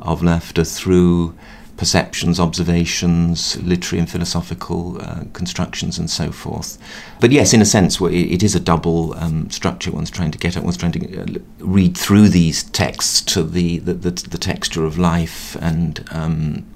of 0.00 0.24
laughter 0.24 0.64
through 0.64 1.36
perceptions, 1.76 2.40
observations, 2.40 3.56
literary 3.62 4.00
and 4.00 4.10
philosophical 4.10 5.00
uh, 5.00 5.22
constructions, 5.32 5.96
and 5.96 6.10
so 6.10 6.32
forth. 6.32 6.76
But 7.20 7.30
yes, 7.30 7.52
in 7.52 7.62
a 7.62 7.64
sense, 7.64 8.00
it 8.00 8.42
is 8.42 8.56
a 8.56 8.60
double 8.60 9.14
um, 9.14 9.48
structure. 9.50 9.92
One's 9.92 10.10
trying 10.10 10.32
to 10.32 10.38
get 10.38 10.56
at, 10.56 10.64
one's 10.64 10.76
trying 10.76 10.92
to 10.92 11.20
uh, 11.20 11.38
read 11.60 11.96
through 11.96 12.30
these 12.30 12.64
texts 12.64 13.20
to 13.32 13.44
the, 13.44 13.78
the, 13.78 13.94
the, 13.94 14.10
the 14.10 14.38
texture 14.38 14.84
of 14.84 14.98
life 14.98 15.56
and 15.60 16.04
um, 16.10 16.66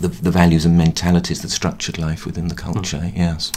the, 0.00 0.08
the 0.08 0.30
values 0.30 0.64
and 0.64 0.76
mentalities 0.76 1.42
that 1.42 1.50
structured 1.50 1.98
life 1.98 2.26
within 2.26 2.48
the 2.48 2.54
culture, 2.54 2.98
mm. 2.98 3.16
yes. 3.16 3.52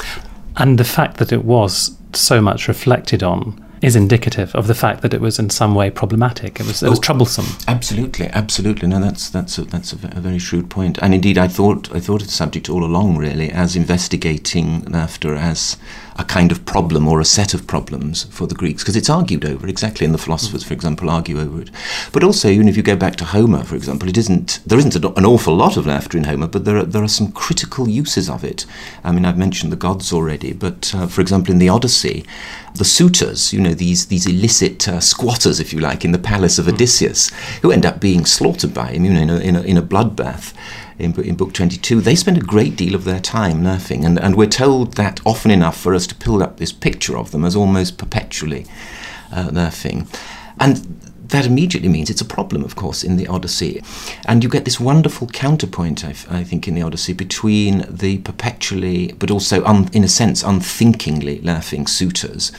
And 0.57 0.77
the 0.77 0.83
fact 0.83 1.17
that 1.17 1.31
it 1.31 1.45
was 1.45 1.95
so 2.13 2.41
much 2.41 2.67
reflected 2.67 3.23
on 3.23 3.63
is 3.81 3.95
indicative 3.95 4.53
of 4.53 4.67
the 4.67 4.75
fact 4.75 5.01
that 5.01 5.13
it 5.13 5.19
was 5.19 5.39
in 5.39 5.49
some 5.49 5.73
way 5.73 5.89
problematic. 5.89 6.59
It 6.59 6.67
was, 6.67 6.83
it 6.83 6.89
was 6.89 6.99
oh, 6.99 7.01
troublesome. 7.01 7.45
Absolutely, 7.67 8.27
absolutely. 8.27 8.87
No, 8.87 8.99
that's 8.99 9.29
that's 9.29 9.57
a, 9.57 9.63
that's 9.65 9.91
a, 9.93 9.95
a, 10.15 10.21
very 10.21 10.37
shrewd 10.37 10.69
point. 10.69 10.99
And 11.01 11.15
indeed, 11.15 11.37
I 11.37 11.47
thought 11.47 11.93
I 11.93 11.99
thought 11.99 12.21
of 12.21 12.27
the 12.27 12.33
subject 12.33 12.69
all 12.69 12.83
along, 12.83 13.17
really, 13.17 13.49
as 13.49 13.75
investigating 13.75 14.83
laughter 14.85 15.35
as 15.35 15.77
a 16.17 16.23
kind 16.23 16.51
of 16.51 16.65
problem 16.65 17.07
or 17.07 17.19
a 17.19 17.25
set 17.25 17.53
of 17.53 17.67
problems 17.67 18.23
for 18.25 18.47
the 18.47 18.55
Greeks, 18.55 18.83
because 18.83 18.95
it's 18.95 19.09
argued 19.09 19.45
over 19.45 19.67
exactly, 19.67 20.05
and 20.05 20.13
the 20.13 20.19
philosophers, 20.19 20.63
for 20.63 20.73
example, 20.73 21.09
argue 21.09 21.39
over 21.39 21.61
it. 21.61 21.69
But 22.11 22.23
also, 22.23 22.49
even 22.49 22.67
if 22.67 22.77
you 22.77 22.83
go 22.83 22.95
back 22.95 23.15
to 23.17 23.25
Homer, 23.25 23.63
for 23.63 23.75
example, 23.75 24.09
it 24.09 24.17
isn't 24.17 24.59
there 24.65 24.79
isn't 24.79 24.95
an 24.95 25.25
awful 25.25 25.55
lot 25.55 25.77
of 25.77 25.87
laughter 25.87 26.17
in 26.17 26.25
Homer, 26.25 26.47
but 26.47 26.65
there 26.65 26.77
are, 26.77 26.83
there 26.83 27.03
are 27.03 27.07
some 27.07 27.31
critical 27.31 27.87
uses 27.87 28.29
of 28.29 28.43
it. 28.43 28.65
I 29.03 29.11
mean, 29.11 29.25
I've 29.25 29.37
mentioned 29.37 29.71
the 29.71 29.77
gods 29.77 30.13
already, 30.13 30.53
but 30.53 30.93
uh, 30.95 31.07
for 31.07 31.21
example, 31.21 31.53
in 31.53 31.59
the 31.59 31.69
Odyssey, 31.69 32.25
the 32.75 32.85
suitors, 32.85 33.53
you 33.53 33.59
know, 33.59 33.73
these 33.73 34.07
these 34.07 34.25
illicit 34.25 34.87
uh, 34.87 34.99
squatters, 34.99 35.59
if 35.59 35.73
you 35.73 35.79
like, 35.79 36.05
in 36.05 36.11
the 36.11 36.19
palace 36.19 36.59
of 36.59 36.67
Odysseus, 36.67 37.31
who 37.61 37.71
end 37.71 37.85
up 37.85 37.99
being 37.99 38.25
slaughtered 38.25 38.73
by 38.73 38.91
him, 38.91 39.05
you 39.05 39.13
know, 39.13 39.21
in 39.21 39.29
a, 39.29 39.39
in 39.39 39.55
a, 39.55 39.61
in 39.61 39.77
a 39.77 39.81
bloodbath 39.81 40.53
in, 41.01 41.19
in 41.21 41.35
book 41.35 41.53
22, 41.53 42.01
they 42.01 42.15
spend 42.15 42.37
a 42.37 42.41
great 42.41 42.75
deal 42.75 42.95
of 42.95 43.03
their 43.03 43.19
time 43.19 43.63
laughing, 43.63 44.05
and, 44.05 44.19
and 44.19 44.35
we're 44.35 44.47
told 44.47 44.93
that 44.93 45.19
often 45.25 45.51
enough 45.51 45.77
for 45.79 45.93
us 45.93 46.07
to 46.07 46.15
build 46.15 46.41
up 46.41 46.57
this 46.57 46.71
picture 46.71 47.17
of 47.17 47.31
them 47.31 47.43
as 47.43 47.55
almost 47.55 47.97
perpetually 47.97 48.65
uh, 49.31 49.49
laughing. 49.51 50.07
And 50.59 50.77
that 51.31 51.45
immediately 51.45 51.89
means 51.89 52.09
it's 52.09 52.21
a 52.21 52.25
problem, 52.25 52.63
of 52.63 52.75
course, 52.75 53.03
in 53.03 53.17
the 53.17 53.27
Odyssey. 53.27 53.81
And 54.25 54.43
you 54.43 54.49
get 54.49 54.65
this 54.65 54.79
wonderful 54.79 55.27
counterpoint, 55.27 56.05
I, 56.05 56.09
I 56.29 56.43
think, 56.43 56.67
in 56.67 56.75
the 56.75 56.81
Odyssey 56.81 57.13
between 57.13 57.85
the 57.89 58.19
perpetually, 58.19 59.13
but 59.13 59.31
also, 59.31 59.63
un, 59.65 59.89
in 59.93 60.03
a 60.03 60.09
sense, 60.09 60.43
unthinkingly 60.43 61.41
laughing 61.41 61.87
suitors 61.87 62.51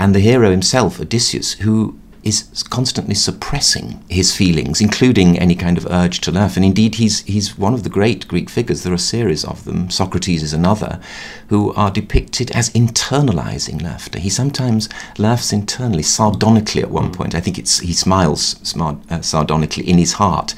and 0.00 0.14
the 0.14 0.20
hero 0.20 0.50
himself, 0.50 0.98
Odysseus, 0.98 1.52
who 1.52 1.99
is 2.22 2.62
constantly 2.70 3.14
suppressing 3.14 4.02
his 4.08 4.34
feelings, 4.34 4.80
including 4.80 5.38
any 5.38 5.54
kind 5.54 5.78
of 5.78 5.86
urge 5.86 6.20
to 6.20 6.32
laugh. 6.32 6.56
And 6.56 6.64
indeed, 6.64 6.96
he's, 6.96 7.20
he's 7.24 7.58
one 7.58 7.74
of 7.74 7.82
the 7.82 7.90
great 7.90 8.28
Greek 8.28 8.50
figures. 8.50 8.82
There 8.82 8.92
are 8.92 8.96
a 8.96 8.98
series 8.98 9.44
of 9.44 9.64
them. 9.64 9.90
Socrates 9.90 10.42
is 10.42 10.52
another, 10.52 11.00
who 11.48 11.72
are 11.74 11.90
depicted 11.90 12.50
as 12.52 12.70
internalizing 12.70 13.82
laughter. 13.82 14.18
He 14.18 14.30
sometimes 14.30 14.88
laughs 15.18 15.52
internally, 15.52 16.02
sardonically 16.02 16.82
at 16.82 16.90
one 16.90 17.10
mm. 17.10 17.16
point. 17.16 17.34
I 17.34 17.40
think 17.40 17.58
it's, 17.58 17.80
he 17.80 17.92
smiles 17.92 18.56
smart, 18.62 18.96
uh, 19.10 19.22
sardonically 19.22 19.88
in 19.88 19.98
his 19.98 20.14
heart 20.14 20.54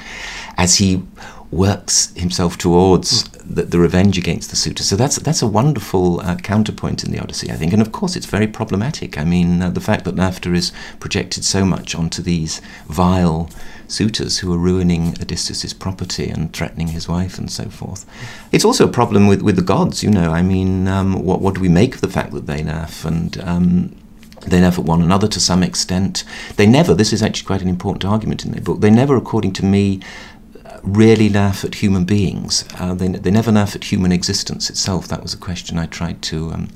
as 0.57 0.77
he 0.77 1.03
works 1.53 2.15
himself 2.17 2.57
towards 2.57 3.25
the, 3.45 3.63
the, 3.63 3.79
revenge 3.79 4.17
against 4.17 4.49
the 4.49 4.57
suitors. 4.57 4.89
So 4.89 4.97
that's 4.97 5.17
that's 5.17 5.43
a 5.43 5.47
wonderful 5.47 6.21
uh, 6.21 6.37
counterpoint 6.37 7.05
in 7.05 7.13
the 7.13 7.21
Odyssey, 7.21 7.51
I 7.51 7.55
think. 7.55 7.75
And 7.75 7.83
of 7.83 7.93
course, 7.93 8.17
it's 8.17 8.27
very 8.27 8.47
problematic. 8.47 9.19
I 9.19 9.25
mean, 9.25 9.61
uh, 9.61 9.69
the 9.69 9.81
fact 9.81 10.05
that 10.07 10.17
laughter 10.17 10.55
is 10.55 10.73
projected 10.99 11.45
so 11.45 11.67
much 11.67 11.95
onto 11.95 12.23
these 12.23 12.63
vile 12.87 13.51
suitors 13.87 14.39
who 14.39 14.53
are 14.55 14.59
ruining 14.59 15.15
Odysseus' 15.21 15.75
property 15.75 16.31
and 16.31 16.53
threatening 16.55 16.89
his 16.89 17.07
wife 17.07 17.39
and 17.39 17.51
so 17.51 17.65
forth. 17.65 18.07
It's 18.51 18.65
also 18.65 18.89
a 18.89 18.93
problem 18.93 19.27
with, 19.27 19.43
with 19.43 19.57
the 19.57 19.63
gods, 19.63 20.03
you 20.03 20.11
know. 20.11 20.31
I 20.31 20.41
mean, 20.41 20.89
um, 20.89 21.23
what, 21.23 21.43
what 21.43 21.55
do 21.55 21.61
we 21.61 21.69
make 21.69 21.97
of 21.97 22.01
the 22.01 22.09
fact 22.09 22.33
that 22.33 22.47
they 22.47 22.63
laugh? 22.63 23.05
And 23.05 23.39
um, 23.43 23.95
they 24.47 24.61
laugh 24.61 24.79
at 24.79 24.85
one 24.85 25.03
another 25.03 25.29
to 25.29 25.41
some 25.41 25.63
extent. 25.63 26.25
They 26.57 26.67
never, 26.67 26.95
this 26.95 27.13
is 27.13 27.23
actually 27.23 27.47
quite 27.47 27.63
an 27.63 27.69
important 27.69 28.05
argument 28.05 28.45
in 28.45 28.53
their 28.53 28.61
book, 28.61 28.81
they 28.81 28.91
never, 28.91 29.17
according 29.17 29.53
to 29.55 29.65
me, 29.65 30.01
really 30.83 31.29
laugh 31.29 31.65
at 31.65 31.77
human 31.77 32.05
beings. 32.05 32.65
Uh, 32.79 32.95
they, 32.95 33.09
they 33.09 33.31
never 33.31 33.53
laugh 33.53 33.75
at 33.75 33.85
human 33.85 34.13
existence 34.13 34.69
itself. 34.71 35.09
That 35.09 35.23
was 35.23 35.35
a 35.35 35.39
question 35.39 35.79
I 35.79 35.87
tried 35.87 36.23
to 36.23 36.53
um, 36.53 36.69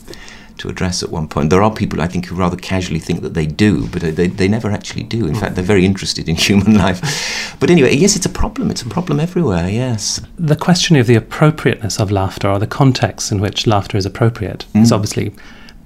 to 0.59 0.69
address 0.69 1.03
at 1.03 1.11
one 1.11 1.29
point. 1.29 1.51
There 1.51 1.63
are 1.63 1.73
people 1.73 2.01
I 2.01 2.07
think 2.07 2.27
who 2.27 2.35
rather 2.35 2.57
casually 2.57 2.99
think 2.99 3.23
that 3.23 3.35
they 3.35 3.47
do, 3.47 3.89
but 3.89 4.03
they, 4.03 4.27
they 4.27 4.49
never 4.49 4.71
actually 4.71 5.03
do. 5.03 5.27
In 5.27 5.35
fact, 5.35 5.55
they're 5.55 5.65
very 5.65 5.85
interested 5.85 6.29
in 6.29 6.37
human 6.49 6.77
life. 6.77 7.57
But 7.61 7.71
anyway, 7.71 7.95
yes, 7.95 8.17
it's 8.17 8.27
a 8.27 8.31
problem. 8.31 8.71
It's 8.71 8.83
a 8.83 8.89
problem 8.89 9.21
everywhere, 9.21 9.69
yes. 9.69 10.21
The 10.39 10.57
question 10.57 10.97
of 10.97 11.07
the 11.07 11.15
appropriateness 11.15 12.01
of 12.01 12.11
laughter 12.11 12.49
or 12.49 12.59
the 12.59 12.67
context 12.67 13.31
in 13.31 13.41
which 13.41 13.67
laughter 13.67 13.97
is 13.97 14.07
appropriate 14.07 14.67
mm. 14.73 14.83
is 14.83 14.93
obviously 14.93 15.35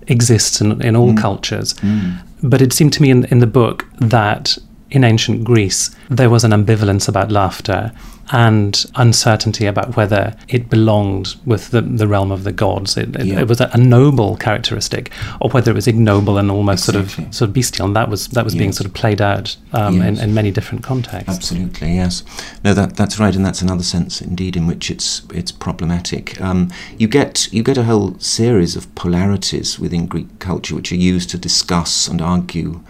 exists 0.07 0.61
in, 0.61 0.81
in 0.83 0.97
all 0.97 1.13
mm. 1.13 1.19
cultures. 1.21 1.75
Mm. 1.75 2.23
But 2.43 2.63
it 2.63 2.73
seemed 2.73 2.93
to 2.95 3.03
me 3.03 3.11
in, 3.11 3.25
in 3.27 3.41
the 3.41 3.47
book 3.47 3.87
that 3.99 4.57
in 4.91 5.05
ancient 5.05 5.45
Greece, 5.45 5.95
there 6.09 6.31
was 6.31 6.45
an 6.45 6.51
ambivalence 6.51 7.09
about 7.09 7.31
laughter 7.31 7.93
and 8.33 8.87
uncertainty 8.95 9.67
about 9.67 9.97
whether 9.97 10.37
it 10.49 10.71
belonged 10.71 11.35
with 11.45 11.71
the, 11.71 11.81
the 11.81 12.07
realm 12.07 12.31
of 12.31 12.45
the 12.45 12.53
gods. 12.53 12.97
It, 12.97 13.15
it, 13.17 13.27
yeah. 13.27 13.41
it 13.41 13.49
was 13.49 13.61
a, 13.61 13.71
a, 13.73 13.79
noble 13.79 14.37
characteristic, 14.37 15.11
or 15.41 15.51
whether 15.51 15.71
it 15.71 15.75
was 15.75 15.89
ignoble 15.89 16.39
and 16.39 16.51
almost 16.51 16.89
exactly. 16.89 17.09
sort 17.11 17.29
of 17.29 17.35
sort 17.35 17.49
of 17.49 17.55
bestial. 17.55 17.87
And 17.87 17.97
that 17.97 18.09
was 18.09 18.29
that 18.29 18.45
was 18.45 18.55
yes. 18.55 18.59
being 18.59 18.73
sort 18.73 18.87
of 18.87 18.95
played 18.95 19.21
out 19.21 19.57
um, 19.73 19.97
yes. 19.97 20.19
in, 20.19 20.29
in, 20.29 20.35
many 20.35 20.51
different 20.51 20.85
contexts. 20.85 21.29
Absolutely, 21.29 21.95
yes. 21.95 22.23
No, 22.65 22.73
that 22.75 22.97
that's 22.97 23.19
right, 23.19 23.35
and 23.35 23.45
that's 23.45 23.63
another 23.63 23.83
sense, 23.83 24.23
indeed, 24.23 24.57
in 24.57 24.67
which 24.67 24.91
it's 24.91 25.23
it's 25.35 25.53
problematic. 25.53 26.41
Um, 26.41 26.71
you 26.99 27.09
get 27.09 27.53
you 27.53 27.63
get 27.63 27.77
a 27.77 27.85
whole 27.85 28.19
series 28.21 28.77
of 28.77 28.95
polarities 28.95 29.81
within 29.81 30.07
Greek 30.07 30.39
culture, 30.39 30.77
which 30.77 30.93
are 30.93 30.97
used 30.97 31.31
to 31.31 31.39
discuss 31.39 32.07
and 32.07 32.21
argue 32.23 32.81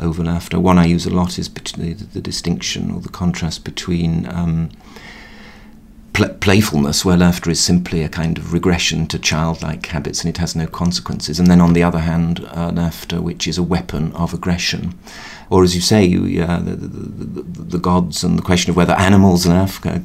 over 0.00 0.24
laughter. 0.24 0.58
One 0.58 0.78
I 0.78 0.86
use 0.86 1.06
a 1.06 1.10
lot 1.10 1.38
is 1.38 1.48
the, 1.48 1.92
the 1.92 2.20
distinction 2.20 2.90
or 2.90 3.00
the 3.00 3.08
contrast 3.08 3.64
between 3.64 4.26
um, 4.28 4.70
pl- 6.12 6.34
playfulness, 6.40 7.04
where 7.04 7.16
laughter 7.16 7.50
is 7.50 7.62
simply 7.62 8.02
a 8.02 8.08
kind 8.08 8.38
of 8.38 8.52
regression 8.52 9.06
to 9.08 9.18
childlike 9.18 9.86
habits 9.86 10.22
and 10.22 10.28
it 10.34 10.38
has 10.38 10.56
no 10.56 10.66
consequences, 10.66 11.38
and 11.38 11.48
then 11.48 11.60
on 11.60 11.72
the 11.72 11.82
other 11.82 12.00
hand, 12.00 12.40
uh, 12.54 12.70
laughter, 12.74 13.20
which 13.20 13.46
is 13.46 13.58
a 13.58 13.62
weapon 13.62 14.12
of 14.12 14.34
aggression. 14.34 14.98
Or, 15.50 15.64
as 15.64 15.74
you 15.74 15.80
say, 15.80 16.04
you, 16.04 16.42
uh, 16.44 16.60
the, 16.60 16.76
the, 16.76 17.42
the, 17.42 17.78
gods 17.78 18.22
and 18.22 18.38
the 18.38 18.42
question 18.42 18.70
of 18.70 18.76
whether 18.76 18.92
animals 18.92 19.46
laugh 19.48 19.84
uh, 19.84 19.98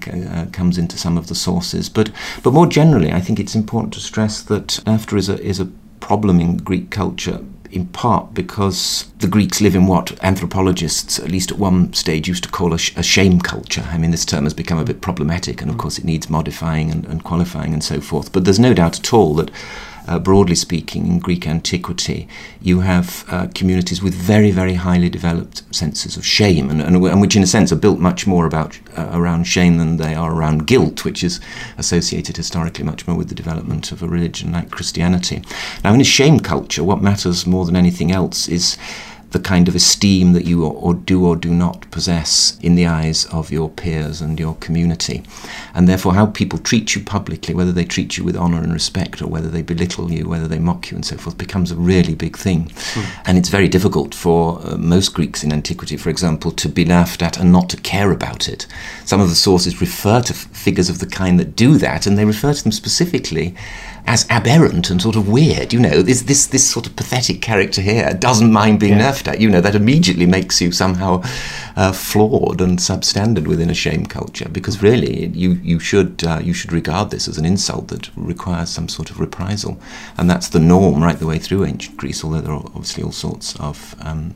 comes 0.52 0.80
into 0.80 0.98
some 0.98 1.20
of 1.20 1.28
the 1.28 1.36
sources. 1.36 1.88
But, 1.88 2.10
but 2.42 2.52
more 2.52 2.66
generally, 2.66 3.12
I 3.12 3.22
think 3.22 3.40
it's 3.40 3.54
important 3.54 3.94
to 3.94 4.00
stress 4.00 4.42
that 4.42 4.86
laughter 4.88 5.18
is 5.18 5.30
a, 5.30 5.40
is 5.40 5.60
a 5.60 5.70
problem 6.00 6.40
in 6.40 6.58
Greek 6.58 6.90
culture 6.90 7.46
in 7.72 7.88
part 7.88 8.34
because 8.34 9.12
the 9.20 9.28
Greeks 9.28 9.62
live 9.62 9.76
in 9.76 9.88
what 9.88 10.18
anthropologists, 10.24 11.20
at 11.20 11.32
least 11.32 11.52
at 11.52 11.58
one 11.58 11.94
stage, 11.94 12.28
used 12.28 12.44
to 12.44 12.50
call 12.50 12.74
a, 12.74 12.78
sh- 12.78 12.94
a 12.96 13.04
shame 13.04 13.40
culture. 13.40 13.86
I 13.90 13.98
mean, 13.98 14.12
this 14.12 14.26
term 14.26 14.44
has 14.44 14.54
become 14.54 14.78
a 14.78 14.86
bit 14.86 15.02
problematic, 15.02 15.62
and 15.62 15.72
of 15.72 15.78
course, 15.78 15.98
it 15.98 16.06
needs 16.06 16.30
modifying 16.30 16.92
and, 16.92 17.06
and 17.06 17.24
qualifying 17.24 17.74
and 17.74 17.84
so 17.84 18.02
forth. 18.02 18.32
But 18.32 18.46
there's 18.46 18.60
no 18.60 18.74
doubt 18.74 19.00
at 19.00 19.14
all 19.14 19.34
that 19.36 19.52
uh, 20.08 20.20
broadly 20.20 20.56
speaking, 20.56 21.08
in 21.08 21.20
Greek 21.20 21.48
antiquity, 21.48 22.28
you 22.62 22.82
have 22.82 23.26
uh, 23.30 23.48
communities 23.54 24.02
with 24.02 24.14
very, 24.14 24.52
very 24.52 24.76
highly 24.76 25.10
developed 25.10 25.64
senses 25.74 26.18
of 26.18 26.26
shame, 26.26 26.70
and, 26.70 26.82
and, 26.82 26.96
and 26.96 27.22
which, 27.22 27.36
in 27.36 27.44
a 27.44 27.48
sense, 27.48 27.72
are 27.72 27.78
built 27.78 28.00
much 28.00 28.28
more 28.28 28.46
about 28.46 28.80
uh, 28.98 29.10
around 29.12 29.46
shame 29.46 29.78
than 29.78 29.98
they 29.98 30.14
are 30.14 30.34
around 30.34 30.68
guilt, 30.68 31.06
which 31.06 31.24
is 31.24 31.40
associated 31.78 32.38
historically 32.38 32.84
much 32.84 33.08
more 33.08 33.18
with 33.18 33.30
the 33.30 33.36
development 33.36 33.92
of 33.92 34.02
a 34.04 34.08
religion 34.08 34.52
like 34.52 34.72
Christianity. 34.72 35.42
Now, 35.84 35.94
in 35.94 36.02
a 36.02 36.06
shame 36.06 36.40
culture, 36.40 36.84
what 36.84 37.02
matters 37.02 37.46
more 37.46 37.66
than 37.66 37.76
anything 37.76 38.12
else 38.12 38.48
is 38.48 38.78
the 39.36 39.42
kind 39.42 39.68
of 39.68 39.76
esteem 39.76 40.32
that 40.32 40.46
you 40.46 40.64
or, 40.64 40.74
or, 40.76 40.94
do 40.94 41.26
or 41.26 41.36
do 41.36 41.54
not 41.54 41.92
possess 41.92 42.58
in 42.62 42.76
the 42.76 42.88
eyes 42.88 43.26
of 43.34 43.52
your 43.52 43.70
peers 43.70 44.22
and 44.22 44.40
your 44.40 44.56
community. 44.56 45.24
And 45.74 45.90
therefore, 45.90 46.14
how 46.14 46.28
people 46.28 46.58
treat 46.58 46.96
you 46.96 47.04
publicly, 47.04 47.54
whether 47.54 47.74
they 47.74 47.84
treat 47.84 48.16
you 48.16 48.24
with 48.24 48.38
honour 48.38 48.64
and 48.64 48.72
respect 48.72 49.22
or 49.22 49.28
whether 49.28 49.50
they 49.50 49.62
belittle 49.62 50.10
you, 50.10 50.30
whether 50.30 50.48
they 50.48 50.58
mock 50.58 50.90
you 50.90 50.96
and 50.96 51.06
so 51.06 51.18
forth, 51.18 51.38
becomes 51.38 51.70
a 51.70 51.76
really 51.76 52.16
big 52.16 52.38
thing. 52.38 52.68
Mm. 52.94 53.22
And 53.26 53.38
it's 53.38 53.50
very 53.50 53.68
difficult 53.68 54.16
for 54.16 54.62
uh, 54.64 54.78
most 54.78 55.14
Greeks 55.14 55.44
in 55.44 55.52
antiquity, 55.52 55.98
for 55.98 56.10
example, 56.10 56.52
to 56.52 56.70
be 56.70 56.86
laughed 56.86 57.22
at 57.22 57.38
and 57.38 57.52
not 57.52 57.70
to 57.72 57.78
care 57.78 58.14
about 58.14 58.48
it. 58.48 58.66
Some 59.04 59.20
of 59.20 59.28
the 59.28 59.36
sources 59.36 59.82
refer 59.82 60.22
to 60.22 60.34
f- 60.34 60.48
figures 60.54 60.90
of 60.90 61.00
the 61.00 61.08
kind 61.08 61.38
that 61.42 61.58
do 61.58 61.78
that, 61.80 62.08
and 62.08 62.18
they 62.18 62.24
refer 62.24 62.54
to 62.54 62.64
them 62.64 62.72
specifically 62.72 63.54
as 64.08 64.26
aberrant 64.30 64.90
and 64.90 65.02
sort 65.02 65.16
of 65.16 65.28
weird. 65.28 65.74
You 65.74 65.80
know, 65.80 66.02
this 66.02 66.24
this 66.24 66.48
this 66.48 66.70
sort 66.70 66.88
of 66.88 66.96
pathetic 66.96 67.42
character 67.42 67.82
here 67.82 68.14
doesn't 68.14 68.52
mind 68.52 68.80
being 68.80 68.98
yeah. 68.98 69.06
laughed 69.06 69.28
at. 69.28 69.40
You 69.40 69.50
know, 69.50 69.62
that 69.62 69.76
immediately 69.76 70.26
makes 70.26 70.62
you 70.62 70.72
somehow 70.72 71.24
uh, 71.76 71.92
flawed 71.92 72.62
and 72.62 72.80
substandard 72.80 73.48
within 73.48 73.70
a 73.70 73.74
shame 73.74 74.06
culture. 74.06 74.50
Because 74.50 74.82
really, 74.82 75.28
you 75.28 75.54
you 75.64 75.80
should 75.80 76.24
uh, 76.24 76.40
you 76.44 76.54
should 76.54 76.72
regard 76.72 77.10
this 77.12 77.28
as 77.28 77.38
an 77.38 77.46
insult 77.46 77.88
that 77.88 78.16
requires 78.16 78.70
some 78.70 78.88
sort 78.88 79.10
of 79.10 79.20
reprisal, 79.20 79.80
and 80.18 80.30
that's 80.30 80.50
the 80.50 80.60
norm 80.60 81.04
right 81.04 81.20
the 81.20 81.28
way 81.28 81.40
through 81.40 81.66
ancient 81.66 81.98
Greece. 81.98 82.24
Although 82.24 82.42
there 82.42 82.54
are 82.54 82.66
obviously 82.76 83.04
all 83.04 83.12
sorts 83.12 83.56
of 83.60 83.96
um, 84.02 84.36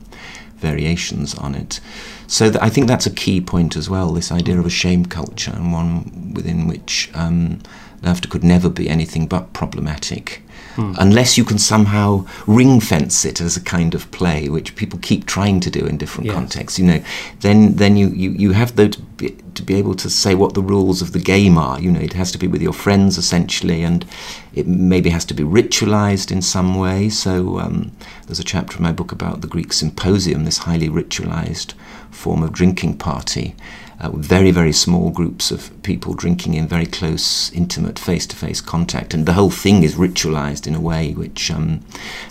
variations 0.59 1.35
on 1.35 1.55
it. 1.55 1.79
So 2.27 2.49
th- 2.51 2.61
I 2.61 2.69
think 2.69 2.87
that's 2.87 3.05
a 3.05 3.11
key 3.11 3.41
point 3.41 3.75
as 3.75 3.89
well. 3.89 4.11
This 4.11 4.31
idea 4.31 4.59
of 4.59 4.65
a 4.65 4.69
shame 4.69 5.05
culture 5.05 5.51
and 5.51 5.73
one 5.73 6.33
within 6.33 6.67
which 6.67 7.09
um, 7.13 7.61
laughter 8.01 8.27
could 8.27 8.43
never 8.43 8.69
be 8.69 8.89
anything 8.89 9.27
but 9.27 9.53
problematic. 9.53 10.41
Hmm. 10.75 10.93
Unless 10.97 11.37
you 11.37 11.43
can 11.43 11.57
somehow 11.57 12.25
ring 12.47 12.79
fence 12.79 13.25
it 13.25 13.41
as 13.41 13.57
a 13.57 13.61
kind 13.61 13.95
of 13.95 14.09
play, 14.11 14.49
which 14.49 14.75
people 14.75 14.99
keep 14.99 15.25
trying 15.25 15.59
to 15.61 15.69
do 15.69 15.85
in 15.85 15.97
different 15.97 16.27
yes. 16.27 16.35
contexts, 16.35 16.79
you 16.79 16.85
know, 16.85 17.03
then 17.41 17.75
then 17.75 17.97
you, 17.97 18.09
you, 18.09 18.31
you 18.31 18.51
have 18.51 18.75
though 18.75 18.87
to 18.87 19.01
be, 19.01 19.35
to 19.55 19.63
be 19.63 19.75
able 19.75 19.95
to 19.95 20.09
say 20.09 20.35
what 20.35 20.53
the 20.53 20.61
rules 20.61 21.01
of 21.01 21.11
the 21.11 21.19
game 21.19 21.57
are. 21.57 21.79
You 21.79 21.91
know, 21.91 21.99
it 21.99 22.13
has 22.13 22.31
to 22.31 22.37
be 22.37 22.47
with 22.47 22.61
your 22.61 22.73
friends 22.73 23.17
essentially, 23.17 23.83
and 23.83 24.05
it 24.53 24.67
maybe 24.67 25.09
has 25.09 25.25
to 25.25 25.33
be 25.33 25.43
ritualized 25.43 26.31
in 26.31 26.41
some 26.41 26.75
way. 26.75 27.09
So 27.09 27.59
um, 27.59 27.91
there's 28.27 28.39
a 28.39 28.43
chapter 28.43 28.77
in 28.77 28.83
my 28.83 28.91
book 28.91 29.11
about 29.11 29.41
the 29.41 29.47
Greek 29.47 29.73
symposium, 29.73 30.45
this 30.45 30.59
highly 30.59 30.89
ritualized 30.89 31.73
form 32.11 32.43
of 32.43 32.53
drinking 32.53 32.97
party 32.97 33.55
uh, 33.99 34.09
very, 34.11 34.51
very 34.51 34.71
small 34.71 35.09
groups 35.09 35.51
of 35.51 35.71
people 35.83 36.13
drinking 36.13 36.53
in 36.53 36.67
very 36.67 36.85
close, 36.85 37.51
intimate, 37.51 37.99
face 37.99 38.25
to 38.27 38.35
face 38.35 38.61
contact. 38.61 39.13
And 39.13 39.25
the 39.25 39.33
whole 39.33 39.49
thing 39.49 39.83
is 39.83 39.95
ritualized 39.95 40.65
in 40.65 40.73
a 40.73 40.79
way 40.79 41.13
which, 41.13 41.51
um, 41.51 41.81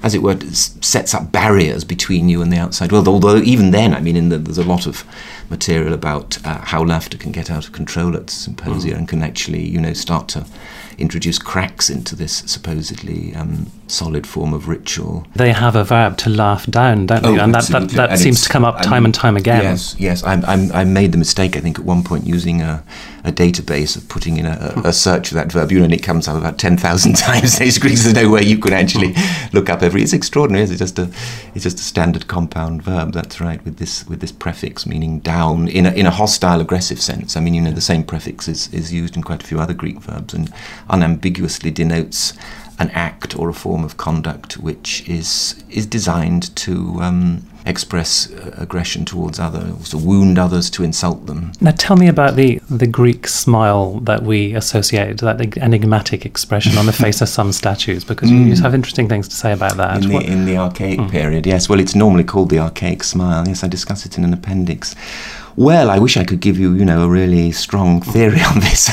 as 0.02 0.14
it 0.14 0.22
were, 0.22 0.40
sets 0.50 1.14
up 1.14 1.30
barriers 1.30 1.84
between 1.84 2.28
you 2.28 2.40
and 2.40 2.50
the 2.50 2.58
outside 2.58 2.90
world. 2.90 3.06
Although, 3.06 3.36
even 3.38 3.70
then, 3.70 3.92
I 3.92 4.00
mean, 4.00 4.30
the, 4.30 4.38
there's 4.38 4.58
a 4.58 4.64
lot 4.64 4.86
of 4.86 5.04
material 5.50 5.92
about 5.92 6.44
uh, 6.46 6.60
how 6.60 6.82
laughter 6.82 7.18
can 7.18 7.32
get 7.32 7.50
out 7.50 7.66
of 7.66 7.72
control 7.72 8.16
at 8.16 8.30
symposia 8.30 8.92
mm. 8.92 8.98
and 8.98 9.08
can 9.08 9.22
actually, 9.22 9.66
you 9.66 9.80
know, 9.80 9.92
start 9.92 10.28
to 10.28 10.46
introduce 10.98 11.38
cracks 11.38 11.88
into 11.88 12.16
this 12.16 12.38
supposedly 12.46 13.34
um, 13.34 13.70
solid 13.86 14.26
form 14.26 14.52
of 14.52 14.68
ritual. 14.68 15.26
They 15.34 15.52
have 15.52 15.76
a 15.76 15.84
verb 15.84 16.18
to 16.18 16.30
laugh 16.30 16.66
down, 16.66 17.06
don't 17.06 17.22
they? 17.22 17.28
Oh, 17.28 17.38
and 17.38 17.54
that, 17.54 17.64
that, 17.68 17.88
that 17.90 18.10
and 18.10 18.18
seems 18.18 18.42
to 18.42 18.48
come 18.48 18.64
up 18.64 18.82
time 18.82 19.04
and 19.04 19.14
time 19.14 19.36
again. 19.36 19.62
Yes, 19.62 19.96
yes. 19.98 20.24
I, 20.24 20.34
I, 20.34 20.80
I 20.80 20.84
made 20.84 21.12
the 21.12 21.18
mistake, 21.18 21.56
I 21.56 21.60
think, 21.60 21.78
at 21.78 21.84
one 21.84 22.02
point 22.02 22.26
using 22.26 22.60
a, 22.62 22.84
a 23.28 23.32
database 23.32 23.96
of 23.96 24.08
putting 24.08 24.38
in 24.38 24.46
a, 24.46 24.72
a 24.84 24.92
search 24.92 25.30
of 25.30 25.34
that 25.36 25.52
verb, 25.52 25.70
you 25.70 25.78
know, 25.78 25.84
and 25.84 25.92
it 25.92 26.02
comes 26.02 26.26
up 26.26 26.36
about 26.36 26.58
10,000 26.58 27.12
times. 27.16 27.58
There's 27.58 28.14
no 28.14 28.30
way 28.30 28.42
you 28.42 28.58
can 28.58 28.72
actually 28.72 29.14
look 29.52 29.68
up 29.68 29.82
every. 29.82 30.02
It's 30.02 30.12
extraordinary. 30.12 30.64
It's 30.64 30.78
just 30.78 30.98
a, 30.98 31.10
it's 31.54 31.64
just 31.64 31.78
a 31.78 31.82
standard 31.82 32.26
compound 32.26 32.82
verb. 32.82 33.12
That's 33.12 33.40
right, 33.40 33.64
with 33.64 33.78
this 33.78 34.06
with 34.08 34.20
this 34.20 34.32
prefix 34.32 34.86
meaning 34.86 35.20
down 35.20 35.68
in 35.68 35.86
a, 35.86 35.90
in 35.92 36.06
a 36.06 36.10
hostile, 36.10 36.60
aggressive 36.60 37.00
sense. 37.00 37.36
I 37.36 37.40
mean, 37.40 37.54
you 37.54 37.60
know, 37.60 37.72
the 37.72 37.80
same 37.80 38.04
prefix 38.04 38.48
is, 38.48 38.72
is 38.72 38.92
used 38.92 39.16
in 39.16 39.22
quite 39.22 39.42
a 39.42 39.46
few 39.46 39.60
other 39.60 39.74
Greek 39.74 40.00
verbs 40.00 40.34
and 40.34 40.52
unambiguously 40.88 41.70
denotes 41.70 42.32
an 42.78 42.90
act 42.90 43.36
or 43.36 43.48
a 43.48 43.54
form 43.54 43.84
of 43.84 43.96
conduct 43.96 44.58
which 44.58 45.08
is 45.08 45.62
is 45.70 45.86
designed 45.86 46.54
to 46.56 46.98
um, 47.00 47.42
express 47.66 48.32
uh, 48.32 48.54
aggression 48.56 49.04
towards 49.04 49.38
others, 49.38 49.90
to 49.90 49.98
wound 49.98 50.38
others, 50.38 50.70
to 50.70 50.82
insult 50.82 51.26
them. 51.26 51.52
Now, 51.60 51.72
tell 51.72 51.96
me 51.96 52.08
about 52.08 52.36
the 52.36 52.60
the 52.70 52.86
Greek 52.86 53.26
smile 53.26 54.00
that 54.00 54.22
we 54.22 54.54
associate, 54.54 55.18
that 55.18 55.58
enigmatic 55.58 56.24
expression 56.24 56.78
on 56.78 56.86
the 56.86 56.92
face 57.04 57.20
of 57.20 57.28
some 57.28 57.52
statues, 57.52 58.04
because 58.04 58.30
mm. 58.30 58.46
you 58.46 58.62
have 58.62 58.74
interesting 58.74 59.08
things 59.08 59.28
to 59.28 59.34
say 59.34 59.52
about 59.52 59.76
that. 59.76 60.04
In 60.04 60.10
the, 60.10 60.18
in 60.20 60.44
the 60.44 60.56
archaic 60.56 60.98
mm. 60.98 61.10
period, 61.10 61.46
yes. 61.46 61.68
Well, 61.68 61.80
it's 61.80 61.94
normally 61.94 62.24
called 62.24 62.50
the 62.50 62.58
archaic 62.58 63.02
smile. 63.04 63.46
Yes, 63.46 63.62
I 63.62 63.68
discuss 63.68 64.06
it 64.06 64.16
in 64.16 64.24
an 64.24 64.32
appendix. 64.32 64.94
Well, 65.56 65.90
I 65.90 65.98
wish 65.98 66.16
I 66.16 66.22
could 66.24 66.38
give 66.38 66.56
you, 66.56 66.74
you 66.74 66.84
know, 66.84 67.02
a 67.02 67.08
really 67.08 67.50
strong 67.50 68.00
theory 68.00 68.40
on 68.54 68.60
this. 68.60 68.88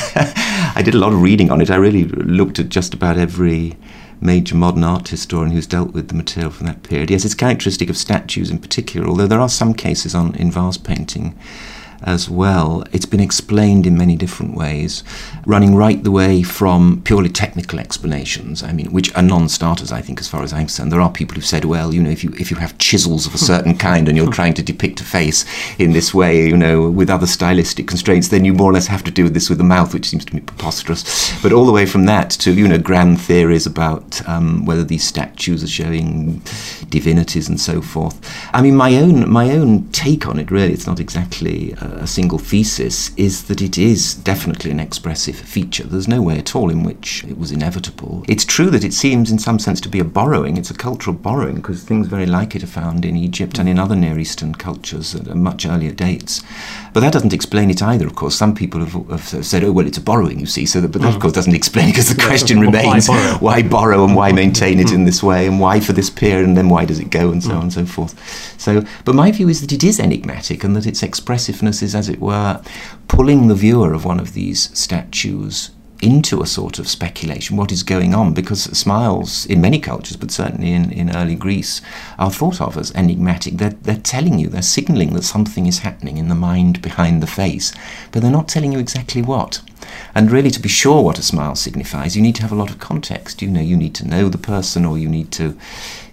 I 0.74 0.82
did 0.82 0.94
a 0.94 0.98
lot 0.98 1.12
of 1.12 1.22
reading 1.22 1.50
on 1.50 1.60
it. 1.60 1.70
I 1.70 1.76
really 1.76 2.04
looked 2.04 2.58
at 2.58 2.68
just 2.68 2.94
about 2.94 3.18
every 3.18 3.76
major 4.20 4.54
modern 4.54 4.84
art 4.84 5.08
historian 5.08 5.52
who's 5.52 5.66
dealt 5.66 5.92
with 5.92 6.08
the 6.08 6.14
material 6.14 6.50
from 6.50 6.66
that 6.66 6.82
period. 6.82 7.10
Yes, 7.10 7.24
it's 7.24 7.34
characteristic 7.34 7.90
of 7.90 7.96
statues 7.96 8.50
in 8.50 8.58
particular, 8.58 9.06
although 9.06 9.26
there 9.26 9.40
are 9.40 9.48
some 9.48 9.74
cases 9.74 10.14
on 10.14 10.34
in 10.36 10.50
vase 10.50 10.78
painting 10.78 11.38
as 12.02 12.28
well. 12.28 12.84
It's 12.92 13.06
been 13.06 13.20
explained 13.20 13.86
in 13.86 13.96
many 13.96 14.16
different 14.16 14.54
ways, 14.56 15.02
running 15.44 15.74
right 15.74 16.02
the 16.02 16.10
way 16.10 16.42
from 16.42 17.02
purely 17.04 17.28
technical 17.28 17.78
explanations, 17.78 18.62
I 18.62 18.72
mean, 18.72 18.92
which 18.92 19.14
are 19.16 19.22
non-starters, 19.22 19.92
I 19.92 20.00
think, 20.00 20.20
as 20.20 20.28
far 20.28 20.42
as 20.42 20.52
I'm 20.52 20.66
concerned. 20.66 20.92
There 20.92 21.00
are 21.00 21.10
people 21.10 21.34
who've 21.34 21.44
said, 21.44 21.64
well, 21.64 21.94
you 21.94 22.02
know, 22.02 22.10
if 22.10 22.22
you 22.24 22.32
if 22.38 22.50
you 22.50 22.56
have 22.58 22.78
chisels 22.78 23.26
of 23.26 23.34
a 23.34 23.38
certain 23.38 23.76
kind 23.86 24.08
and 24.08 24.16
you're 24.16 24.32
trying 24.32 24.54
to 24.54 24.62
depict 24.62 25.00
a 25.00 25.04
face 25.04 25.44
in 25.78 25.92
this 25.92 26.12
way, 26.14 26.46
you 26.46 26.56
know, 26.56 26.90
with 26.90 27.10
other 27.10 27.26
stylistic 27.26 27.86
constraints, 27.86 28.28
then 28.28 28.44
you 28.44 28.52
more 28.52 28.70
or 28.70 28.74
less 28.74 28.86
have 28.86 29.04
to 29.04 29.10
do 29.10 29.24
with 29.24 29.34
this 29.34 29.48
with 29.48 29.58
the 29.58 29.64
mouth, 29.64 29.94
which 29.94 30.06
seems 30.06 30.24
to 30.24 30.34
me 30.34 30.40
preposterous. 30.40 31.40
But 31.42 31.52
all 31.52 31.66
the 31.66 31.72
way 31.72 31.86
from 31.86 32.06
that 32.06 32.30
to, 32.30 32.52
you 32.52 32.68
know, 32.68 32.78
grand 32.78 33.20
theories 33.20 33.66
about 33.66 34.26
um, 34.28 34.64
whether 34.64 34.84
these 34.84 35.04
statues 35.04 35.62
are 35.62 35.68
showing 35.68 36.42
divinities 36.90 37.48
and 37.48 37.60
so 37.60 37.80
forth. 37.80 38.16
I 38.52 38.62
mean, 38.62 38.76
my 38.76 38.96
own 38.96 39.28
my 39.30 39.50
own 39.52 39.88
take 39.90 40.26
on 40.26 40.38
it, 40.38 40.50
really, 40.50 40.72
it's 40.72 40.86
not 40.86 41.00
exactly 41.00 41.74
a 41.98 42.06
single 42.06 42.38
thesis 42.38 43.14
is 43.16 43.44
that 43.44 43.60
it 43.60 43.78
is 43.78 44.14
definitely 44.14 44.70
an 44.70 44.80
expressive 44.80 45.36
feature. 45.36 45.84
There's 45.84 46.08
no 46.08 46.22
way 46.22 46.38
at 46.38 46.54
all 46.54 46.70
in 46.70 46.82
which 46.82 47.24
it 47.24 47.38
was 47.38 47.52
inevitable. 47.52 48.24
It's 48.28 48.44
true 48.44 48.70
that 48.70 48.84
it 48.84 48.94
seems, 48.94 49.30
in 49.30 49.38
some 49.38 49.58
sense, 49.58 49.80
to 49.82 49.88
be 49.88 49.98
a 49.98 50.04
borrowing. 50.04 50.56
It's 50.56 50.70
a 50.70 50.74
cultural 50.74 51.16
borrowing 51.16 51.56
because 51.56 51.82
things 51.84 52.06
very 52.06 52.26
like 52.26 52.54
it 52.54 52.62
are 52.62 52.68
found 52.68 53.04
in 53.04 53.16
Egypt 53.16 53.58
and 53.58 53.68
in 53.68 53.78
other 53.78 53.96
Near 53.96 54.18
Eastern 54.18 54.54
cultures 54.54 55.14
at 55.14 55.26
much 55.34 55.66
earlier 55.66 55.92
dates. 55.92 56.42
But 56.92 57.00
that 57.00 57.12
doesn't 57.12 57.32
explain 57.32 57.70
it 57.70 57.82
either, 57.82 58.06
of 58.06 58.14
course. 58.14 58.34
Some 58.34 58.54
people 58.54 58.84
have, 58.84 59.08
have 59.10 59.46
said, 59.46 59.64
oh, 59.64 59.72
well, 59.72 59.86
it's 59.86 59.98
a 59.98 60.02
borrowing, 60.02 60.40
you 60.40 60.46
see. 60.46 60.66
So 60.66 60.80
that, 60.80 60.88
but 60.88 61.02
that, 61.02 61.08
of 61.08 61.16
mm. 61.16 61.20
course, 61.20 61.34
doesn't 61.34 61.54
explain 61.54 61.88
it 61.88 61.92
because 61.92 62.14
the 62.14 62.22
question 62.26 62.60
remains 62.60 63.08
why 63.08 63.16
borrow? 63.16 63.38
why 63.38 63.62
borrow 63.62 64.04
and 64.04 64.16
why 64.16 64.32
maintain 64.32 64.80
it 64.80 64.92
in 64.92 65.04
this 65.04 65.22
way 65.22 65.46
and 65.46 65.60
why 65.60 65.80
for 65.80 65.92
this 65.92 66.10
period 66.10 66.46
and 66.46 66.56
then 66.56 66.68
why 66.68 66.84
does 66.84 66.98
it 66.98 67.10
go 67.10 67.30
and 67.30 67.42
so 67.42 67.50
mm. 67.50 67.56
on 67.56 67.62
and 67.62 67.72
so 67.72 67.84
forth. 67.84 68.14
So, 68.58 68.84
but 69.04 69.14
my 69.14 69.30
view 69.30 69.48
is 69.48 69.60
that 69.60 69.72
it 69.72 69.84
is 69.84 70.00
enigmatic 70.00 70.64
and 70.64 70.74
that 70.76 70.86
its 70.86 71.02
expressiveness 71.02 71.75
is, 71.82 71.94
as 71.94 72.08
it 72.08 72.20
were, 72.20 72.62
pulling 73.08 73.48
the 73.48 73.54
viewer 73.54 73.92
of 73.92 74.04
one 74.04 74.20
of 74.20 74.32
these 74.32 74.76
statues 74.78 75.70
into 76.02 76.42
a 76.42 76.46
sort 76.46 76.78
of 76.78 76.88
speculation 76.88 77.56
what 77.56 77.72
is 77.72 77.82
going 77.82 78.14
on 78.14 78.34
because 78.34 78.64
smiles 78.64 79.46
in 79.46 79.60
many 79.60 79.78
cultures 79.78 80.16
but 80.16 80.30
certainly 80.30 80.72
in, 80.72 80.92
in 80.92 81.14
early 81.16 81.34
greece 81.34 81.80
are 82.18 82.30
thought 82.30 82.60
of 82.60 82.76
as 82.76 82.92
enigmatic. 82.92 83.54
They're, 83.56 83.70
they're 83.70 83.96
telling 83.96 84.38
you 84.38 84.48
they're 84.48 84.62
signaling 84.62 85.14
that 85.14 85.24
something 85.24 85.66
is 85.66 85.78
happening 85.78 86.18
in 86.18 86.28
the 86.28 86.34
mind 86.34 86.82
behind 86.82 87.22
the 87.22 87.26
face 87.26 87.72
but 88.12 88.20
they're 88.22 88.30
not 88.30 88.48
telling 88.48 88.72
you 88.72 88.78
exactly 88.78 89.22
what 89.22 89.62
and 90.14 90.30
really 90.30 90.50
to 90.50 90.60
be 90.60 90.68
sure 90.68 91.02
what 91.02 91.18
a 91.18 91.22
smile 91.22 91.54
signifies 91.54 92.16
you 92.16 92.22
need 92.22 92.34
to 92.34 92.42
have 92.42 92.52
a 92.52 92.56
lot 92.56 92.70
of 92.70 92.78
context 92.78 93.42
you 93.42 93.48
know. 93.48 93.60
You 93.60 93.76
need 93.76 93.94
to 93.96 94.06
know 94.06 94.28
the 94.28 94.38
person 94.38 94.84
or 94.84 94.98
you 94.98 95.08
need 95.08 95.32
to 95.32 95.56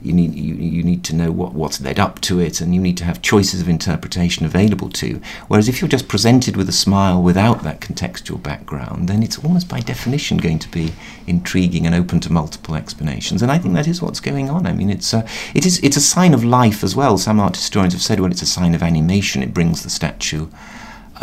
you 0.02 0.12
need 0.12 0.36
you, 0.36 0.56
you 0.56 0.84
need 0.84 1.04
to 1.06 1.16
know 1.16 1.32
what, 1.32 1.54
what's 1.54 1.80
led 1.80 2.00
up 2.00 2.20
to 2.22 2.40
it 2.40 2.60
and 2.60 2.76
you 2.76 2.82
need 2.82 2.98
to 2.98 3.06
have 3.06 3.22
choices 3.22 3.62
of 3.62 3.70
interpretation 3.70 4.46
available 4.46 4.90
to 4.90 5.08
you. 5.08 5.22
Whereas 5.48 5.70
if 5.70 5.82
you're 5.82 5.90
just 5.90 6.08
presented 6.08 6.58
with 6.58 6.68
a 6.68 6.74
smile 6.74 7.22
without 7.22 7.64
that 7.64 7.80
contextual 7.80 8.42
background 8.42 9.08
then 9.08 9.24
it's 9.24 9.44
almost 9.44 9.70
by 9.70 9.80
definition 9.80 10.38
going 10.38 10.60
to 10.60 10.70
be 10.70 10.94
intriguing 11.28 11.86
and 11.86 11.96
open 11.96 12.20
to 12.22 12.32
multiple 12.32 12.76
explanations. 12.76 13.42
And 13.42 13.52
I 13.52 13.58
think 13.58 13.74
that 13.76 13.88
is 13.88 14.02
what's 14.02 14.20
going 14.20 14.50
on. 14.50 14.66
I 14.66 14.74
mean 14.74 14.90
it's 14.90 15.14
a, 15.14 15.26
it 15.54 15.66
is 15.66 15.80
it's 15.80 15.98
a 15.98 16.02
sign 16.02 16.34
of 16.34 16.44
life 16.44 16.84
as 16.84 16.96
well. 16.96 17.18
Some 17.18 17.40
art 17.40 17.56
historians 17.56 17.94
have 17.94 18.02
said 18.02 18.20
well 18.20 18.32
it's 18.32 18.42
a 18.42 18.48
sign 18.48 18.76
of 18.76 18.84
animation. 18.84 19.44
It 19.44 19.54
brings 19.54 19.84
the 19.84 19.90
statue 19.90 20.48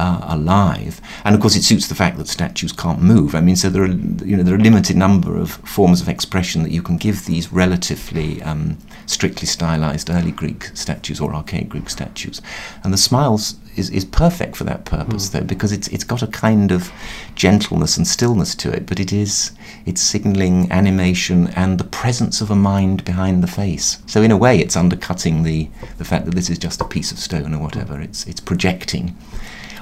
uh, 0.00 0.18
alive. 0.22 0.98
And 1.24 1.34
of 1.34 1.42
course, 1.42 1.56
it 1.56 1.62
suits 1.62 1.88
the 1.88 1.94
fact 1.94 2.16
that 2.16 2.26
statues 2.26 2.72
can't 2.72 3.02
move. 3.02 3.34
I 3.34 3.42
mean, 3.42 3.56
so 3.56 3.68
there 3.68 3.82
are 3.82 3.94
you 4.28 4.36
know 4.36 4.42
there 4.42 4.54
are 4.54 4.58
a 4.58 4.68
limited 4.68 4.96
number 4.96 5.36
of 5.36 5.50
forms 5.76 6.00
of 6.00 6.08
expression 6.08 6.62
that 6.62 6.72
you 6.72 6.82
can 6.82 6.96
give 6.96 7.26
these 7.26 7.52
relatively 7.52 8.42
um, 8.42 8.78
strictly 9.04 9.46
stylized 9.46 10.08
early 10.08 10.32
Greek 10.32 10.70
statues 10.74 11.20
or 11.20 11.34
archaic 11.34 11.68
Greek 11.68 11.90
statues, 11.90 12.40
and 12.82 12.94
the 12.94 12.98
smiles 12.98 13.56
is, 13.76 13.90
is 13.90 14.04
perfect 14.04 14.56
for 14.56 14.64
that 14.64 14.84
purpose 14.84 15.28
mm. 15.28 15.32
though 15.32 15.44
because 15.44 15.70
it's 15.70 15.88
it's 15.88 16.04
got 16.04 16.22
a 16.22 16.26
kind 16.26 16.72
of 16.72 16.90
gentleness 17.34 17.98
and 17.98 18.06
stillness 18.06 18.54
to 18.54 18.72
it, 18.72 18.86
but 18.86 18.98
it 18.98 19.12
is 19.12 19.52
it's 19.84 20.00
signaling 20.00 20.70
animation 20.72 21.48
and 21.48 21.78
the 21.78 21.84
presence 21.84 22.40
of 22.40 22.50
a 22.50 22.56
mind 22.56 23.04
behind 23.04 23.42
the 23.42 23.54
face. 23.62 23.98
So 24.06 24.22
in 24.22 24.30
a 24.30 24.36
way, 24.36 24.58
it's 24.60 24.76
undercutting 24.76 25.42
the 25.42 25.68
the 25.98 26.06
fact 26.06 26.24
that 26.24 26.34
this 26.34 26.48
is 26.48 26.58
just 26.58 26.80
a 26.80 26.84
piece 26.84 27.12
of 27.12 27.18
stone 27.18 27.54
or 27.54 27.60
whatever. 27.60 28.00
It's 28.00 28.26
it's 28.26 28.40
projecting 28.40 29.14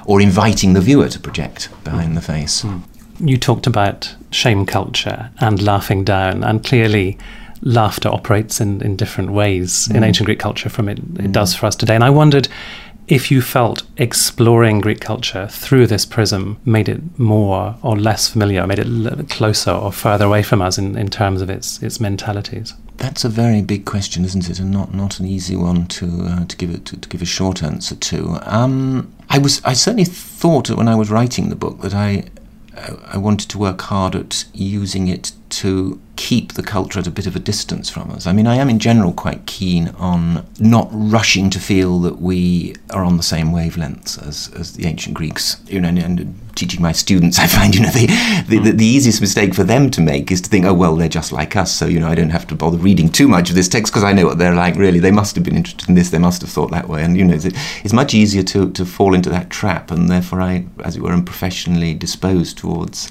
or 0.05 0.21
inviting 0.21 0.73
the 0.73 0.81
viewer 0.81 1.09
to 1.09 1.19
project 1.19 1.69
behind 1.83 2.15
the 2.15 2.21
face. 2.21 2.63
Mm. 2.63 2.83
You 3.19 3.37
talked 3.37 3.67
about 3.67 4.15
shame 4.31 4.65
culture 4.65 5.29
and 5.39 5.61
laughing 5.61 6.03
down, 6.03 6.43
and 6.43 6.63
clearly 6.63 7.17
laughter 7.61 8.09
operates 8.09 8.61
in, 8.61 8.81
in 8.81 8.95
different 8.95 9.31
ways 9.31 9.87
mm. 9.87 9.95
in 9.95 10.03
ancient 10.03 10.25
Greek 10.25 10.39
culture 10.39 10.69
from 10.69 10.87
it, 10.89 10.99
it 10.99 11.03
mm. 11.03 11.31
does 11.31 11.53
for 11.53 11.65
us 11.65 11.75
today. 11.75 11.95
And 11.95 12.03
I 12.03 12.09
wondered 12.09 12.47
if 13.09 13.31
you 13.31 13.41
felt 13.41 13.81
exploring 13.97 14.81
Greek 14.81 15.01
culture 15.01 15.47
through 15.47 15.87
this 15.87 16.05
prism 16.05 16.59
made 16.63 16.87
it 16.87 17.19
more 17.19 17.75
or 17.81 17.97
less 17.97 18.29
familiar, 18.29 18.65
made 18.67 18.77
it 18.79 19.29
closer 19.29 19.71
or 19.71 19.91
further 19.91 20.25
away 20.25 20.43
from 20.43 20.61
us 20.61 20.77
in, 20.77 20.95
in 20.95 21.09
terms 21.09 21.41
of 21.41 21.49
its, 21.49 21.81
its 21.81 21.99
mentalities. 21.99 22.75
That's 22.97 23.25
a 23.25 23.29
very 23.29 23.63
big 23.63 23.85
question, 23.85 24.23
isn't 24.25 24.47
it? 24.47 24.59
And 24.59 24.69
not, 24.71 24.93
not 24.93 25.19
an 25.19 25.25
easy 25.25 25.55
one 25.55 25.87
to 25.87 26.05
uh, 26.25 26.45
to 26.45 26.57
give 26.57 26.69
it 26.69 26.85
to, 26.85 26.97
to, 26.97 27.09
give 27.09 27.21
a 27.21 27.25
short 27.25 27.63
answer 27.63 27.95
to. 27.95 28.39
Um, 28.43 29.11
I 29.29 29.39
was 29.39 29.61
I 29.63 29.73
certainly 29.73 30.05
thought 30.05 30.69
when 30.69 30.89
I 30.89 30.95
was 30.95 31.09
writing 31.09 31.49
the 31.49 31.55
book 31.55 31.79
that 31.81 31.93
I 31.93 32.25
I 33.07 33.17
wanted 33.17 33.49
to 33.49 33.57
work 33.57 33.81
hard 33.81 34.15
at 34.15 34.45
using 34.53 35.07
it 35.07 35.31
to 35.49 35.99
keep 36.15 36.53
the 36.53 36.63
culture 36.63 36.99
at 36.99 37.07
a 37.07 37.11
bit 37.11 37.25
of 37.25 37.35
a 37.35 37.39
distance 37.39 37.89
from 37.89 38.11
us. 38.11 38.27
I 38.27 38.33
mean, 38.33 38.45
I 38.45 38.55
am 38.55 38.69
in 38.69 38.77
general 38.77 39.13
quite 39.13 39.45
keen 39.45 39.89
on 39.97 40.45
not 40.59 40.89
rushing 40.91 41.49
to 41.51 41.59
feel 41.59 41.99
that 42.01 42.21
we 42.21 42.75
are 42.89 43.03
on 43.03 43.17
the 43.17 43.23
same 43.23 43.47
wavelengths 43.47 44.21
as, 44.27 44.51
as 44.55 44.73
the 44.73 44.85
ancient 44.85 45.15
Greeks. 45.15 45.57
You 45.67 45.79
know, 45.79 45.89
and, 45.89 45.99
and 45.99 46.55
teaching 46.55 46.81
my 46.81 46.91
students, 46.91 47.39
I 47.39 47.47
find, 47.47 47.73
you 47.73 47.81
know, 47.81 47.91
the, 47.91 48.07
the, 48.47 48.59
the, 48.59 48.71
the, 48.71 48.85
easiest 48.85 49.21
mistake 49.21 49.55
for 49.55 49.63
them 49.63 49.89
to 49.91 50.01
make 50.01 50.29
is 50.29 50.41
to 50.41 50.49
think, 50.49 50.65
oh, 50.65 50.73
well, 50.73 50.95
they're 50.97 51.07
just 51.07 51.31
like 51.31 51.55
us, 51.55 51.73
so, 51.73 51.85
you 51.85 51.99
know, 51.99 52.09
I 52.09 52.15
don't 52.15 52.31
have 52.31 52.47
to 52.47 52.55
bother 52.55 52.77
reading 52.77 53.09
too 53.09 53.27
much 53.27 53.49
of 53.49 53.55
this 53.55 53.69
text 53.69 53.93
because 53.93 54.03
I 54.03 54.11
know 54.11 54.25
what 54.25 54.37
they're 54.37 54.53
like, 54.53 54.75
really. 54.75 54.99
They 54.99 55.11
must 55.11 55.35
have 55.35 55.45
been 55.45 55.55
interested 55.55 55.87
in 55.87 55.95
this, 55.95 56.09
they 56.09 56.17
must 56.17 56.41
have 56.41 56.51
thought 56.51 56.71
that 56.71 56.89
way. 56.89 57.03
And, 57.03 57.15
you 57.15 57.23
know, 57.23 57.35
it's, 57.35 57.93
much 57.93 58.13
easier 58.13 58.43
to, 58.43 58.71
to 58.71 58.85
fall 58.85 59.13
into 59.13 59.29
that 59.29 59.49
trap, 59.49 59.89
and 59.89 60.09
therefore 60.09 60.41
I, 60.41 60.65
as 60.83 60.95
it 60.95 61.01
were, 61.01 61.11
am 61.11 61.25
professionally 61.25 61.93
disposed 61.93 62.57
towards 62.57 63.09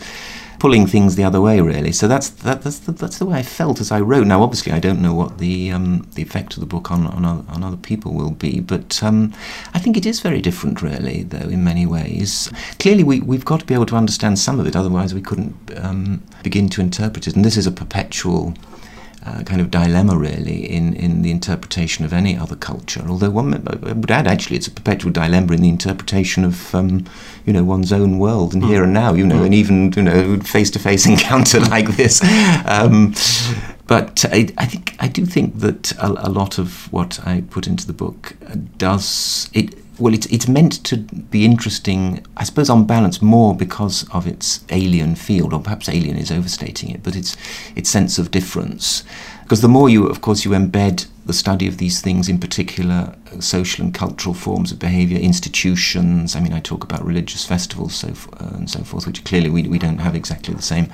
pulling 0.59 0.87
things 0.87 1.16
the 1.16 1.25
other 1.25 1.40
way, 1.40 1.61
really. 1.61 1.92
So 1.92 2.09
that's 2.09 2.29
that, 2.31 2.62
that's 2.62 2.81
the, 2.81 2.92
that's 2.92 3.18
the 3.18 3.27
way 3.27 3.38
I 3.38 3.42
felt 3.42 3.81
as 3.81 3.92
I 3.92 4.01
wrote. 4.01 4.27
Now, 4.27 4.42
obviously, 4.42 4.73
I 4.73 4.81
don't 4.81 5.01
know 5.01 5.14
what 5.14 5.38
the 5.38 5.71
um, 5.71 6.07
the 6.14 6.23
effect 6.23 6.55
of 6.55 6.61
the 6.61 6.66
book 6.66 6.90
on 6.90 7.07
on, 7.07 7.25
on 7.25 7.64
other 7.64 7.77
people 7.77 8.12
will 8.14 8.31
be, 8.31 8.61
but 8.61 9.03
um, 9.03 9.33
I 9.75 9.79
think 9.79 9.97
it 9.97 10.07
is 10.07 10.21
very 10.21 10.40
different, 10.40 10.83
really, 10.83 11.23
though 11.23 11.49
in 11.49 11.64
many 11.64 11.87
ways. 11.87 12.51
Clearly, 12.79 13.05
we 13.05 13.21
we've 13.21 13.44
got 13.44 13.61
to 13.61 13.66
be 13.66 13.75
able 13.75 13.87
to 13.87 13.97
understand 13.97 14.38
some 14.38 14.61
of 14.61 14.66
it, 14.66 14.77
otherwise 14.77 15.14
we 15.14 15.23
couldn't 15.23 15.55
um, 15.77 16.23
begin 16.42 16.68
to 16.71 16.81
interpret 16.81 17.27
it. 17.27 17.37
And 17.37 17.44
this 17.44 17.57
is 17.57 17.66
a 17.66 17.73
perpetual 17.73 18.55
uh, 19.29 19.43
kind 19.43 19.61
of 19.61 19.71
dilemma, 19.71 20.17
really, 20.17 20.64
in, 20.71 20.95
in 20.95 21.23
the 21.23 21.31
interpretation 21.31 22.05
of 22.05 22.12
any 22.12 22.37
other 22.37 22.57
culture. 22.57 23.05
Although 23.07 23.31
one 23.31 23.55
I 23.55 23.93
would 23.93 24.11
add, 24.11 24.27
actually, 24.27 24.57
it's 24.57 24.69
a 24.69 24.71
perpetual 24.71 25.12
dilemma 25.12 25.53
in 25.53 25.61
the 25.61 25.69
interpretation 25.69 26.45
of, 26.45 26.75
um, 26.75 27.05
you 27.45 27.53
know, 27.53 27.62
one's 27.62 27.93
own 27.93 28.19
world 28.19 28.55
and 28.55 28.62
mm. 28.62 28.69
here 28.69 28.85
and 28.85 28.93
now, 28.95 29.12
you 29.12 29.27
know, 29.27 29.43
and 29.43 29.53
even, 29.53 29.93
you 29.93 30.03
know, 30.03 30.38
face-to-face 30.41 31.07
encounter 31.14 31.61
like 31.61 31.97
this. 31.97 32.23
Um, 32.64 33.14
but 33.87 34.25
I, 34.31 34.49
I, 34.57 34.67
think 34.67 34.97
I 34.99 35.09
do 35.09 35.27
think 35.27 35.59
that 35.61 35.93
a, 35.99 36.07
a, 36.07 36.31
lot 36.31 36.59
of 36.59 36.91
what 36.93 37.21
I 37.27 37.43
put 37.51 37.67
into 37.67 37.87
the 37.87 37.93
book 37.93 38.35
does 38.77 39.51
it 39.53 39.75
well, 39.99 40.15
it's, 40.15 40.27
it's 40.27 40.49
meant 40.49 40.85
to 40.85 40.97
be 40.97 41.45
interesting, 41.45 42.25
I 42.37 42.45
suppose, 42.45 42.71
on 42.71 42.87
balance, 42.87 43.21
more 43.21 43.55
because 43.55 44.09
of 44.11 44.27
its 44.27 44.65
alien 44.71 45.17
field, 45.17 45.53
or 45.53 45.61
perhaps 45.61 45.89
alien 45.89 46.17
is 46.17 46.31
overstating 46.31 46.91
it, 46.91 47.03
but 47.03 47.17
its, 47.17 47.37
its 47.75 47.91
sense 47.91 48.19
of 48.19 48.31
difference. 48.31 49.03
Because 49.43 49.61
the 49.61 49.69
more 49.69 49.89
you, 49.89 50.07
of 50.07 50.21
course, 50.21 50.45
you 50.45 50.53
embed 50.53 51.07
the 51.27 51.33
study 51.33 51.67
of 51.67 51.79
these 51.79 52.01
things, 52.01 52.29
in 52.29 52.39
particular 52.39 53.15
uh, 53.33 53.41
social 53.41 53.85
and 53.85 53.95
cultural 53.95 54.35
forms 54.35 54.73
of 54.73 54.79
behaviour, 54.79 55.19
institutions. 55.19 56.37
I 56.37 56.41
mean, 56.41 56.53
I 56.53 56.61
talk 56.61 56.85
about 56.85 57.05
religious 57.05 57.45
festivals 57.45 57.95
so 57.95 58.09
uh, 58.09 58.55
and 58.55 58.71
so 58.71 58.85
forth, 58.85 59.07
which 59.07 59.25
clearly 59.25 59.51
we, 59.51 59.67
we 59.67 59.79
don't 59.79 59.99
have 59.99 60.15
exactly 60.15 60.55
the 60.55 60.63
same 60.63 60.89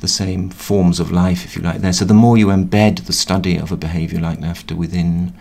the 0.00 0.08
same 0.08 0.50
forms 0.50 0.98
of 0.98 1.12
life, 1.12 1.44
if 1.44 1.54
you 1.54 1.62
like, 1.62 1.80
there. 1.80 1.92
So 1.92 2.04
the 2.04 2.12
more 2.12 2.36
you 2.36 2.48
embed 2.48 3.06
the 3.06 3.12
study 3.12 3.56
of 3.56 3.70
a 3.70 3.76
behaviour 3.76 4.20
like 4.20 4.40
laughter 4.40 4.74
within 4.74 5.32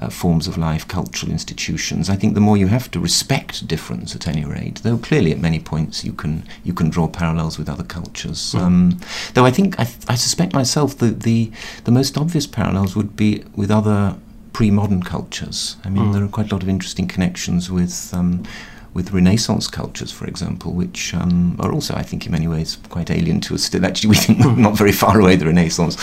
uh, 0.00 0.08
forms 0.08 0.48
of 0.48 0.56
life, 0.56 0.88
cultural 0.88 1.30
institutions. 1.30 2.08
I 2.08 2.16
think 2.16 2.34
the 2.34 2.40
more 2.40 2.56
you 2.56 2.68
have 2.68 2.90
to 2.92 3.00
respect 3.00 3.66
difference 3.68 4.16
at 4.16 4.26
any 4.26 4.44
rate, 4.44 4.80
though 4.82 4.96
clearly 4.96 5.30
at 5.30 5.38
many 5.38 5.60
points 5.60 6.04
you 6.04 6.12
can 6.12 6.44
you 6.64 6.72
can 6.72 6.88
draw 6.88 7.06
parallels 7.06 7.58
with 7.58 7.68
other 7.68 7.84
cultures. 7.84 8.54
Mm. 8.54 8.60
Um, 8.60 9.00
though 9.34 9.44
I 9.44 9.50
think 9.50 9.78
I, 9.78 9.82
I 10.08 10.14
suspect 10.14 10.54
myself 10.54 10.96
that 10.98 11.20
the 11.20 11.52
the 11.84 11.92
most 11.92 12.16
obvious 12.16 12.46
parallels 12.46 12.96
would 12.96 13.14
be 13.14 13.44
with 13.54 13.70
other 13.70 14.16
pre-modern 14.52 15.02
cultures. 15.02 15.76
I 15.84 15.90
mean, 15.90 16.06
mm. 16.06 16.12
there 16.12 16.24
are 16.24 16.28
quite 16.28 16.50
a 16.50 16.54
lot 16.54 16.62
of 16.62 16.68
interesting 16.68 17.06
connections 17.06 17.70
with. 17.70 18.12
Um, 18.14 18.44
with 18.92 19.12
Renaissance 19.12 19.68
cultures, 19.68 20.10
for 20.10 20.26
example, 20.26 20.72
which 20.72 21.14
um, 21.14 21.56
are 21.60 21.72
also, 21.72 21.94
I 21.94 22.02
think, 22.02 22.26
in 22.26 22.32
many 22.32 22.48
ways 22.48 22.78
quite 22.88 23.10
alien 23.10 23.40
to 23.42 23.54
us 23.54 23.62
still. 23.62 23.86
Actually, 23.86 24.10
we 24.10 24.16
think 24.16 24.38
not 24.58 24.76
very 24.76 24.92
far 24.92 25.20
away, 25.20 25.36
the 25.36 25.46
Renaissance. 25.46 25.96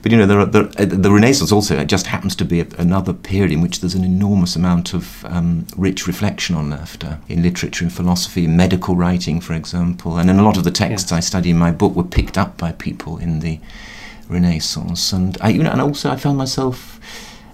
But, 0.00 0.12
you 0.12 0.16
know, 0.16 0.26
there 0.26 0.40
are, 0.40 0.46
there, 0.46 0.68
uh, 0.78 0.86
the 0.86 1.10
Renaissance 1.10 1.52
also 1.52 1.84
just 1.84 2.06
happens 2.06 2.34
to 2.36 2.44
be 2.44 2.60
a, 2.60 2.66
another 2.78 3.12
period 3.12 3.52
in 3.52 3.60
which 3.60 3.80
there's 3.80 3.94
an 3.94 4.04
enormous 4.04 4.56
amount 4.56 4.94
of 4.94 5.24
um, 5.26 5.66
rich 5.76 6.06
reflection 6.06 6.56
on 6.56 6.70
laughter 6.70 7.18
in 7.28 7.42
literature 7.42 7.84
and 7.84 7.92
philosophy, 7.92 8.44
in 8.44 8.56
medical 8.56 8.96
writing, 8.96 9.40
for 9.40 9.52
example. 9.52 10.16
And 10.16 10.30
in 10.30 10.38
a 10.38 10.42
lot 10.42 10.56
of 10.56 10.64
the 10.64 10.70
texts 10.70 11.12
I 11.12 11.20
study 11.20 11.50
in 11.50 11.58
my 11.58 11.72
book 11.72 11.94
were 11.94 12.04
picked 12.04 12.38
up 12.38 12.56
by 12.56 12.72
people 12.72 13.18
in 13.18 13.40
the 13.40 13.60
Renaissance. 14.28 15.12
And, 15.12 15.36
I, 15.40 15.50
you 15.50 15.62
know, 15.62 15.70
and 15.70 15.82
also 15.82 16.10
I 16.10 16.16
found 16.16 16.38
myself 16.38 16.98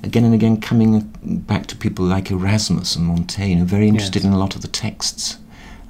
again 0.04 0.24
and 0.24 0.34
again 0.34 0.60
coming 0.60 1.00
back 1.22 1.66
to 1.66 1.76
people 1.76 2.04
like 2.04 2.30
Erasmus 2.30 2.96
and 2.96 3.06
Montaigne, 3.06 3.58
who 3.58 3.64
are 3.64 3.66
very 3.66 3.88
interested 3.88 4.22
yes. 4.22 4.24
in 4.24 4.32
a 4.32 4.38
lot 4.38 4.54
of 4.54 4.62
the 4.62 4.68
texts 4.68 5.38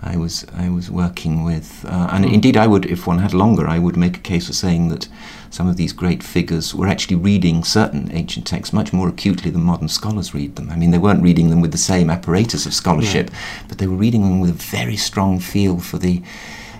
I 0.04 0.16
was 0.16 0.44
I 0.54 0.68
was 0.68 0.90
working 0.90 1.44
with, 1.44 1.84
uh, 1.88 2.08
and 2.12 2.24
mm. 2.24 2.32
indeed 2.32 2.56
I 2.56 2.66
would, 2.66 2.84
if 2.84 3.06
one 3.06 3.18
had 3.18 3.32
longer, 3.32 3.66
I 3.66 3.78
would 3.78 3.96
make 3.96 4.18
a 4.18 4.20
case 4.20 4.46
for 4.46 4.52
saying 4.52 4.88
that 4.88 5.08
some 5.50 5.66
of 5.66 5.76
these 5.76 5.92
great 5.92 6.22
figures 6.22 6.74
were 6.74 6.86
actually 6.86 7.16
reading 7.16 7.64
certain 7.64 8.10
ancient 8.12 8.46
texts 8.46 8.72
much 8.72 8.92
more 8.92 9.08
acutely 9.08 9.50
than 9.50 9.62
modern 9.62 9.88
scholars 9.88 10.34
read 10.34 10.56
them. 10.56 10.68
I 10.70 10.76
mean, 10.76 10.90
they 10.90 10.98
weren't 10.98 11.22
reading 11.22 11.48
them 11.48 11.60
with 11.60 11.72
the 11.72 11.78
same 11.78 12.10
apparatus 12.10 12.66
of 12.66 12.74
scholarship, 12.74 13.30
yeah. 13.30 13.62
but 13.68 13.78
they 13.78 13.86
were 13.86 13.96
reading 13.96 14.22
them 14.22 14.40
with 14.40 14.50
a 14.50 14.76
very 14.76 14.96
strong 14.96 15.40
feel 15.40 15.78
for 15.80 15.98
the 15.98 16.22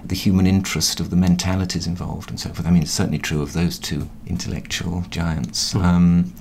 the 0.05 0.15
human 0.15 0.47
interest 0.47 1.01
of 1.01 1.09
the 1.09 1.17
mentalities 1.17 1.87
involved 1.87 2.29
and 2.29 2.39
so 2.39 2.51
forth. 2.51 2.67
I 2.67 2.71
mean, 2.71 2.83
it's 2.83 2.93
certainly 2.93 3.19
true 3.19 3.41
of 3.41 3.55
those 3.55 3.79
two 3.79 4.11
intellectual 4.27 5.03
giants. 5.09 5.73
Mm. 5.73 5.83
Um, 5.83 6.35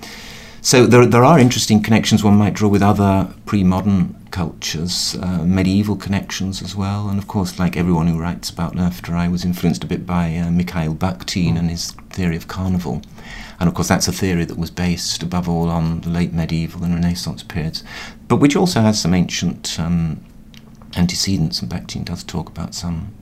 so 0.64 0.86
there, 0.86 1.06
there 1.06 1.26
are 1.26 1.38
interesting 1.38 1.84
connections 1.84 2.24
one 2.24 2.38
might 2.38 2.54
draw 2.54 2.70
with 2.70 2.82
other 2.82 3.32
pre-modern 3.46 4.16
cultures, 4.32 5.16
uh, 5.22 5.44
medieval 5.44 5.98
connections 5.98 6.62
as 6.62 6.74
well, 6.74 7.10
and 7.10 7.20
of 7.20 7.28
course, 7.28 7.60
like 7.60 7.76
everyone 7.76 8.08
who 8.08 8.18
writes 8.18 8.50
about 8.50 8.74
laughter, 8.74 9.14
I 9.14 9.28
was 9.28 9.44
influenced 9.44 9.84
a 9.84 9.88
bit 9.88 10.06
by 10.06 10.36
uh, 10.38 10.50
Mikhail 10.50 10.96
Bakhtin 10.96 11.60
and 11.60 11.70
his 11.70 11.92
theory 12.10 12.38
of 12.38 12.48
carnival. 12.48 13.02
And 13.60 13.68
of 13.68 13.76
course, 13.76 13.90
that's 13.90 14.08
a 14.08 14.14
theory 14.14 14.46
that 14.46 14.58
was 14.58 14.72
based 14.72 15.22
above 15.22 15.50
all 15.50 15.70
on 15.70 16.02
the 16.02 16.10
late 16.10 16.34
medieval 16.34 16.84
and 16.84 16.96
Renaissance 16.96 17.44
periods, 17.44 17.84
but 18.30 18.38
which 18.38 18.56
also 18.56 18.80
has 18.80 19.00
some 19.00 19.14
ancient 19.14 19.78
um, 19.80 20.24
antecedents, 20.96 21.62
and 21.62 21.70
Bakhtin 21.70 22.06
does 22.06 22.24
talk 22.24 22.48
about 22.48 22.74
some 22.74 23.14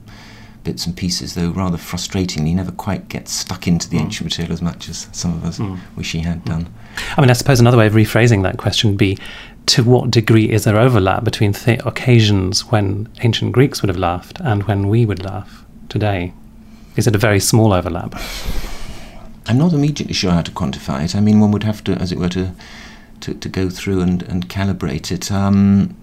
bits 0.64 0.86
and 0.86 0.96
pieces, 0.96 1.34
though 1.34 1.50
rather 1.50 1.76
frustratingly, 1.76 2.46
he 2.46 2.54
never 2.54 2.72
quite 2.72 3.08
gets 3.08 3.32
stuck 3.32 3.66
into 3.66 3.90
the 3.90 3.98
mm. 3.98 4.02
ancient 4.02 4.26
material 4.26 4.52
as 4.52 4.62
much 4.62 4.88
as 4.88 5.08
some 5.12 5.34
of 5.34 5.44
us 5.44 5.58
mm. 5.58 5.78
wish 5.96 6.12
he 6.12 6.20
had 6.20 6.38
hmm. 6.38 6.48
done. 6.48 6.74
I 7.16 7.20
mean, 7.20 7.30
I 7.30 7.34
suppose 7.34 7.60
another 7.60 7.76
way 7.76 7.86
of 7.86 7.94
rephrasing 7.94 8.42
that 8.42 8.58
question 8.58 8.90
would 8.90 8.98
be 8.98 9.18
to 9.66 9.84
what 9.84 10.10
degree 10.10 10.50
is 10.50 10.64
there 10.64 10.78
overlap 10.78 11.24
between 11.24 11.52
th- 11.52 11.80
occasions 11.84 12.66
when 12.70 13.08
ancient 13.22 13.52
Greeks 13.52 13.80
would 13.80 13.88
have 13.88 13.96
laughed 13.96 14.40
and 14.40 14.64
when 14.64 14.88
we 14.88 15.06
would 15.06 15.24
laugh 15.24 15.64
today? 15.88 16.32
Is 16.96 17.06
it 17.06 17.14
a 17.14 17.18
very 17.18 17.40
small 17.40 17.72
overlap? 17.72 18.20
I'm 19.46 19.58
not 19.58 19.72
immediately 19.72 20.14
sure 20.14 20.30
how 20.30 20.42
to 20.42 20.50
quantify 20.50 21.04
it. 21.04 21.16
I 21.16 21.20
mean, 21.20 21.40
one 21.40 21.50
would 21.52 21.64
have 21.64 21.82
to, 21.84 21.92
as 21.92 22.12
it 22.12 22.18
were, 22.18 22.28
to 22.30 22.54
to, 23.22 23.34
to 23.34 23.48
go 23.48 23.70
through 23.70 24.00
and, 24.00 24.22
and 24.24 24.48
calibrate 24.48 25.12
it. 25.12 25.30
Um, 25.32 25.96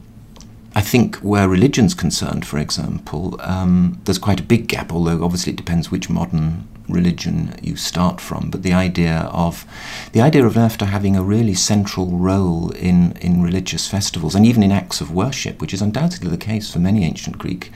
I 0.73 0.82
think 0.82 1.17
where 1.17 1.49
religion's 1.49 1.93
concerned, 1.93 2.47
for 2.47 2.58
example, 2.58 3.36
um, 3.41 3.99
there's 4.06 4.17
quite 4.17 4.39
a 4.39 4.43
big 4.43 4.67
gap, 4.67 4.93
although 4.93 5.23
obviously 5.23 5.52
it 5.52 5.58
depends 5.58 5.91
which 5.91 6.10
modern 6.10 6.67
religion 6.89 7.56
you 7.62 7.75
start 7.75 8.19
from. 8.19 8.49
But 8.49 8.63
the 8.63 8.73
idea 8.73 9.30
of 9.32 9.65
the 10.12 10.21
idea 10.21 10.45
of 10.45 10.56
laughter 10.56 10.86
having 10.86 11.15
a 11.15 11.23
really 11.23 11.54
central 11.54 12.08
role 12.17 12.71
in, 12.71 13.13
in 13.21 13.41
religious 13.41 13.88
festivals 13.88 14.36
and 14.36 14.45
even 14.45 14.63
in 14.63 14.71
acts 14.71 15.02
of 15.02 15.12
worship, 15.12 15.62
which 15.62 15.73
is 15.73 15.82
undoubtedly 15.82 16.30
the 16.30 16.38
case 16.38 16.71
for 16.71 16.80
many 16.80 17.04
ancient 17.06 17.38
Greek 17.38 17.71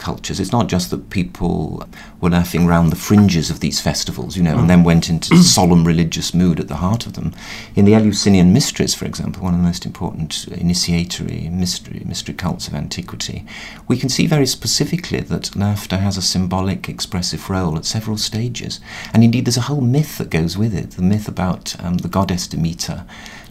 cultures. 0.00 0.40
It's 0.40 0.50
not 0.50 0.66
just 0.66 0.90
that 0.90 1.10
people 1.10 1.86
were 2.20 2.30
laughing 2.30 2.66
round 2.66 2.90
the 2.90 2.96
fringes 2.96 3.50
of 3.50 3.60
these 3.60 3.80
festivals, 3.80 4.36
you 4.36 4.42
know, 4.42 4.58
and 4.58 4.68
then 4.68 4.82
went 4.82 5.08
into 5.08 5.36
solemn 5.36 5.86
religious 5.86 6.34
mood 6.34 6.58
at 6.58 6.66
the 6.66 6.76
heart 6.76 7.06
of 7.06 7.12
them. 7.12 7.32
In 7.76 7.84
the 7.84 7.94
Eleusinian 7.94 8.52
Mysteries, 8.52 8.94
for 8.94 9.04
example, 9.04 9.44
one 9.44 9.54
of 9.54 9.60
the 9.60 9.66
most 9.66 9.86
important 9.86 10.48
initiatory 10.48 11.48
mystery, 11.50 12.02
mystery 12.04 12.34
cults 12.34 12.66
of 12.66 12.74
antiquity, 12.74 13.44
we 13.86 13.96
can 13.96 14.08
see 14.08 14.26
very 14.26 14.46
specifically 14.46 15.20
that 15.20 15.54
laughter 15.54 15.98
has 15.98 16.16
a 16.16 16.22
symbolic, 16.22 16.88
expressive 16.88 17.48
role 17.48 17.76
at 17.76 17.84
several 17.84 18.16
stages. 18.16 18.80
And 19.12 19.22
indeed, 19.22 19.44
there's 19.44 19.56
a 19.56 19.62
whole 19.62 19.82
myth 19.82 20.18
that 20.18 20.30
goes 20.30 20.56
with 20.56 20.74
it 20.74 20.92
the 20.92 21.02
myth 21.02 21.28
about 21.28 21.76
um, 21.84 21.98
the 21.98 22.08
goddess 22.08 22.48
Demeter 22.48 23.04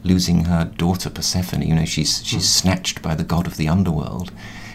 losing 0.03 0.45
her 0.45 0.65
daughter 0.65 1.09
Persephone. 1.09 1.61
You 1.61 1.75
know, 1.75 1.85
she's, 1.85 2.25
she's 2.25 2.45
mm. 2.45 2.59
snatched 2.61 3.01
by 3.01 3.15
the 3.15 3.23
god 3.23 3.45
of 3.45 3.57
the 3.57 3.67
underworld 3.67 4.31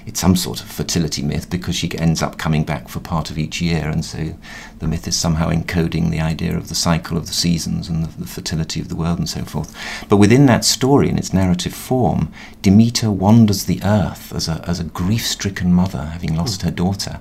it's 0.06 0.20
some 0.20 0.36
sort 0.36 0.60
of 0.60 0.66
fertility 0.66 1.22
myth 1.22 1.48
because 1.48 1.74
she 1.74 1.96
ends 1.98 2.22
up 2.22 2.36
coming 2.36 2.64
back 2.64 2.88
for 2.88 3.00
part 3.00 3.30
of 3.30 3.38
each 3.38 3.60
year, 3.60 3.88
and 3.88 4.04
so 4.04 4.34
the 4.78 4.86
myth 4.86 5.08
is 5.08 5.16
somehow 5.16 5.50
encoding 5.50 6.10
the 6.10 6.20
idea 6.20 6.56
of 6.56 6.68
the 6.68 6.74
cycle 6.74 7.16
of 7.16 7.26
the 7.26 7.32
seasons 7.32 7.88
and 7.88 8.04
the, 8.04 8.20
the 8.20 8.26
fertility 8.26 8.80
of 8.80 8.88
the 8.88 8.96
world 8.96 9.18
and 9.18 9.28
so 9.28 9.44
forth. 9.44 9.74
But 10.08 10.18
within 10.18 10.46
that 10.46 10.64
story, 10.64 11.08
in 11.08 11.18
its 11.18 11.32
narrative 11.32 11.74
form, 11.74 12.32
Demeter 12.60 13.10
wanders 13.10 13.64
the 13.64 13.80
earth 13.82 14.32
as 14.34 14.48
a, 14.48 14.62
as 14.66 14.78
a 14.78 14.84
grief 14.84 15.26
stricken 15.26 15.72
mother 15.72 16.04
having 16.04 16.36
lost 16.36 16.62
her 16.62 16.70
daughter. 16.70 17.20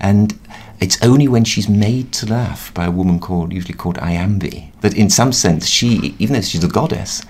And 0.00 0.38
it's 0.80 1.00
only 1.02 1.28
when 1.28 1.44
she's 1.44 1.68
made 1.68 2.12
to 2.14 2.26
laugh 2.26 2.72
by 2.74 2.86
a 2.86 2.90
woman 2.90 3.20
called, 3.20 3.52
usually 3.52 3.74
called 3.74 3.98
Iambe, 3.98 4.72
that 4.80 4.96
in 4.96 5.10
some 5.10 5.32
sense 5.32 5.66
she, 5.66 6.14
even 6.18 6.34
though 6.34 6.40
she's 6.40 6.64
a 6.64 6.68
goddess, 6.68 7.22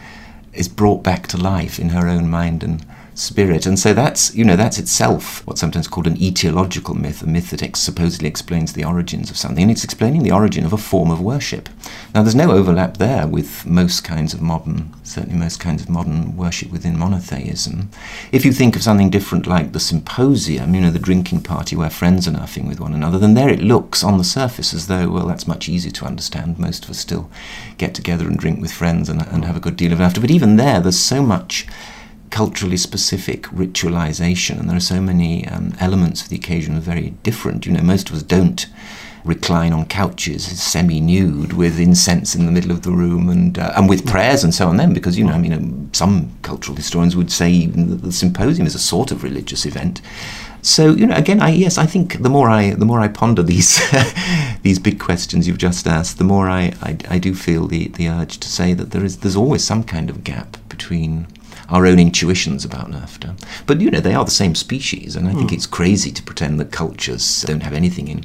is 0.53 0.69
brought 0.69 1.03
back 1.03 1.27
to 1.29 1.37
life 1.37 1.79
in 1.79 1.91
her 1.91 2.09
own 2.09 2.29
mind 2.29 2.63
and 2.63 2.85
spirit. 3.19 3.67
And 3.67 3.79
so 3.79 3.93
that's, 3.93 4.35
you 4.35 4.45
know, 4.45 4.57
that's 4.57 4.79
itself 4.79 5.47
what's 5.47 5.61
sometimes 5.61 5.89
called 5.89 6.07
an 6.07 6.17
etiological 6.17 6.95
myth, 6.95 7.23
a 7.23 7.27
myth 7.27 7.51
that 7.51 7.63
ex- 7.63 7.81
supposedly 7.81 8.29
explains 8.29 8.73
the 8.73 8.85
origins 8.85 9.31
of 9.31 9.37
something. 9.37 9.63
And 9.63 9.71
it's 9.71 9.85
explaining 9.85 10.23
the 10.23 10.33
origin 10.33 10.65
of 10.65 10.73
a 10.73 10.79
form 10.79 11.11
of 11.11 11.21
worship. 11.21 11.69
Now, 12.15 12.23
there's 12.23 12.35
no 12.35 12.53
overlap 12.53 12.97
there 12.97 13.27
with 13.27 13.67
most 13.67 14.05
kinds 14.05 14.35
of 14.35 14.41
modern, 14.41 14.95
certainly 15.03 15.39
most 15.39 15.61
kinds 15.61 15.83
of 15.83 15.91
modern 15.91 16.37
worship 16.37 16.71
within 16.71 16.99
monotheism. 16.99 17.91
If 18.33 18.45
you 18.45 18.53
think 18.53 18.77
of 18.77 18.83
something 18.83 19.11
different 19.11 19.47
like 19.47 19.73
the 19.73 19.81
symposium, 19.81 20.75
you 20.75 20.81
know, 20.81 20.91
the 20.91 20.99
drinking 20.99 21.43
party 21.43 21.77
where 21.77 21.91
friends 21.91 22.29
are 22.29 22.33
laughing 22.33 22.69
with 22.69 22.81
one 22.81 22.95
another, 22.95 23.19
then 23.19 23.35
there 23.35 23.49
it 23.49 23.61
looks 23.61 24.05
on 24.05 24.19
the 24.19 24.25
surface 24.25 24.73
as 24.73 24.87
though, 24.87 25.11
well, 25.11 25.27
that's 25.27 25.49
much 25.49 25.69
easier 25.69 25.93
to 25.93 26.07
understand. 26.07 26.59
Most 26.59 26.85
of 26.85 26.91
us 26.91 26.99
still 26.99 27.31
get 27.79 27.95
together 27.95 28.27
and 28.27 28.39
drink 28.39 28.61
with 28.61 28.73
friends 28.73 29.09
and, 29.09 29.23
and 29.23 29.45
have 29.45 29.57
a 29.57 29.61
good 29.61 29.77
deal 29.77 29.93
of 29.93 30.01
laughter. 30.01 30.21
But 30.21 30.31
even 30.31 30.57
there, 30.57 30.81
there's 30.81 30.99
so 30.99 31.23
much 31.23 31.67
culturally 32.31 32.77
specific 32.77 33.43
ritualization, 33.45 34.59
and 34.59 34.69
there 34.69 34.77
are 34.77 34.81
so 34.81 35.01
many 35.01 35.47
um, 35.49 35.75
elements 35.81 36.23
of 36.23 36.29
the 36.29 36.37
occasion 36.37 36.77
are 36.77 36.81
very 36.81 37.11
different. 37.23 37.67
You 37.67 37.73
know, 37.73 37.83
most 37.83 38.11
of 38.11 38.17
us 38.17 38.23
don't 38.23 38.67
recline 39.25 39.73
on 39.73 39.85
couches 39.87 40.45
semi-nude 40.45 41.53
with 41.53 41.79
incense 41.79 42.35
in 42.35 42.47
the 42.47 42.53
middle 42.53 42.71
of 42.71 42.83
the 42.83 42.91
room 42.91 43.29
and 43.29 43.59
uh, 43.59 43.73
and 43.77 43.89
with 43.89 44.07
prayers 44.07 44.43
and 44.45 44.55
so 44.55 44.69
on 44.69 44.77
then 44.77 44.93
because 44.93 45.19
you 45.19 45.25
know 45.25 45.33
I 45.33 45.39
mean 45.39 45.53
um, 45.53 45.91
some 45.93 46.31
cultural 46.43 46.77
historians 46.77 47.15
would 47.17 47.31
say 47.31 47.51
even 47.51 47.91
that 47.91 48.03
the 48.03 48.13
symposium 48.13 48.67
is 48.67 48.75
a 48.75 48.79
sort 48.79 49.11
of 49.11 49.23
religious 49.23 49.67
event 49.67 50.01
so 50.63 50.95
you 50.95 51.07
know 51.07 51.17
again 51.17 51.43
I 51.43 51.51
yes 51.51 51.79
I 51.79 51.87
think 51.87 52.23
the 52.23 52.31
more 52.31 52.49
I 52.49 52.71
the 52.71 52.87
more 52.87 53.01
I 53.01 53.09
ponder 53.09 53.43
these 53.43 53.81
these 54.63 54.79
big 54.79 54.99
questions 54.99 55.47
you've 55.47 55.59
just 55.59 55.87
asked 55.87 56.19
the 56.19 56.25
more 56.25 56.49
I, 56.49 56.73
I, 56.83 56.97
I 57.11 57.19
do 57.19 57.35
feel 57.35 57.67
the 57.67 57.89
the 57.89 58.09
urge 58.09 58.39
to 58.39 58.49
say 58.49 58.73
that 58.75 58.93
there 58.93 59.05
is 59.05 59.19
there's 59.19 59.37
always 59.37 59.65
some 59.65 59.83
kind 59.85 60.11
of 60.11 60.25
gap 60.25 60.57
between 60.69 61.27
our 61.69 61.87
own 61.87 61.99
intuitions 61.99 62.65
about 62.65 62.91
laughter. 62.91 63.35
But 63.67 63.81
you 63.81 63.91
know, 63.91 64.01
they 64.01 64.15
are 64.15 64.25
the 64.25 64.31
same 64.31 64.55
species, 64.55 65.17
and 65.17 65.29
I 65.29 65.35
think 65.35 65.51
mm. 65.51 65.55
it's 65.55 65.67
crazy 65.67 66.11
to 66.13 66.23
pretend 66.23 66.59
that 66.61 66.73
cultures 66.73 67.43
don't 67.43 67.63
have 67.63 67.75
anything 67.75 68.09
in 68.09 68.25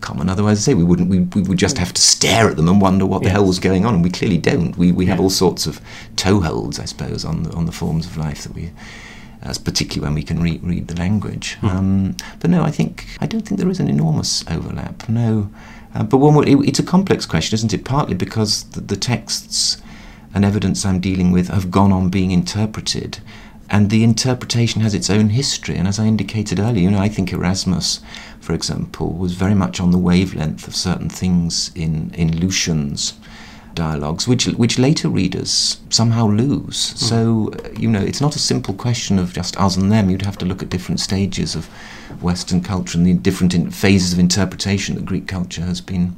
common. 0.00 0.28
Otherwise, 0.28 0.58
I 0.58 0.62
say 0.62 0.74
we 0.74 0.84
wouldn't. 0.84 1.08
We, 1.08 1.20
we 1.20 1.42
would 1.42 1.58
just 1.58 1.78
have 1.78 1.92
to 1.92 2.02
stare 2.02 2.48
at 2.48 2.56
them 2.56 2.68
and 2.68 2.80
wonder 2.80 3.06
what 3.06 3.22
yes. 3.22 3.28
the 3.28 3.32
hell 3.32 3.46
was 3.46 3.58
going 3.58 3.86
on, 3.86 3.94
and 3.94 4.02
we 4.02 4.10
clearly 4.10 4.38
don't. 4.38 4.76
We 4.76 4.92
we 4.92 5.04
yeah. 5.04 5.12
have 5.12 5.20
all 5.20 5.30
sorts 5.30 5.66
of 5.66 5.80
toeholds, 6.16 6.80
I 6.80 6.84
suppose, 6.84 7.24
on 7.24 7.44
the 7.44 7.52
on 7.52 7.66
the 7.66 7.72
forms 7.72 8.06
of 8.06 8.16
life 8.16 8.42
that 8.42 8.54
we. 8.54 8.70
As 9.42 9.56
particularly 9.56 10.06
when 10.06 10.14
we 10.14 10.22
can 10.22 10.42
re- 10.42 10.60
read 10.62 10.88
the 10.88 10.96
language, 10.96 11.56
mm. 11.62 11.70
um, 11.70 12.16
but 12.40 12.50
no, 12.50 12.62
I 12.62 12.70
think 12.70 13.06
I 13.22 13.26
don't 13.26 13.40
think 13.40 13.58
there 13.58 13.70
is 13.70 13.80
an 13.80 13.88
enormous 13.88 14.44
overlap. 14.50 15.08
No, 15.08 15.50
uh, 15.94 16.02
but 16.02 16.18
one, 16.18 16.46
it, 16.46 16.56
it's 16.68 16.78
a 16.78 16.82
complex 16.82 17.24
question, 17.24 17.54
isn't 17.54 17.72
it? 17.72 17.86
Partly 17.86 18.14
because 18.14 18.64
the, 18.64 18.82
the 18.82 18.96
texts 18.96 19.80
and 20.34 20.44
evidence 20.44 20.84
I'm 20.84 21.00
dealing 21.00 21.32
with 21.32 21.48
have 21.48 21.70
gone 21.70 21.92
on 21.92 22.08
being 22.10 22.30
interpreted. 22.30 23.18
And 23.68 23.88
the 23.88 24.02
interpretation 24.02 24.80
has 24.80 24.94
its 24.94 25.08
own 25.08 25.30
history. 25.30 25.76
And 25.76 25.86
as 25.86 25.98
I 26.00 26.06
indicated 26.06 26.58
earlier, 26.58 26.82
you 26.82 26.90
know, 26.90 26.98
I 26.98 27.08
think 27.08 27.32
Erasmus, 27.32 28.00
for 28.40 28.52
example, 28.52 29.12
was 29.12 29.34
very 29.34 29.54
much 29.54 29.80
on 29.80 29.92
the 29.92 29.98
wavelength 29.98 30.66
of 30.66 30.74
certain 30.74 31.08
things 31.08 31.70
in, 31.76 32.12
in 32.14 32.36
Lucian's 32.40 33.14
dialogues, 33.74 34.26
which 34.26 34.46
which 34.46 34.78
later 34.78 35.08
readers 35.08 35.80
somehow 35.90 36.26
lose. 36.26 36.94
Mm. 36.94 36.96
So 36.96 37.52
you 37.78 37.88
know, 37.88 38.00
it's 38.00 38.20
not 38.20 38.36
a 38.36 38.38
simple 38.38 38.74
question 38.74 39.18
of 39.18 39.32
just 39.32 39.56
us 39.56 39.76
and 39.76 39.90
them. 39.90 40.10
You'd 40.10 40.22
have 40.22 40.38
to 40.38 40.44
look 40.44 40.62
at 40.62 40.70
different 40.70 41.00
stages 41.00 41.54
of 41.54 41.66
Western 42.20 42.62
culture 42.62 42.98
and 42.98 43.06
the 43.06 43.14
different 43.14 43.74
phases 43.74 44.12
of 44.12 44.18
interpretation 44.18 44.94
that 44.96 45.04
Greek 45.04 45.26
culture 45.26 45.62
has 45.62 45.80
been 45.80 46.16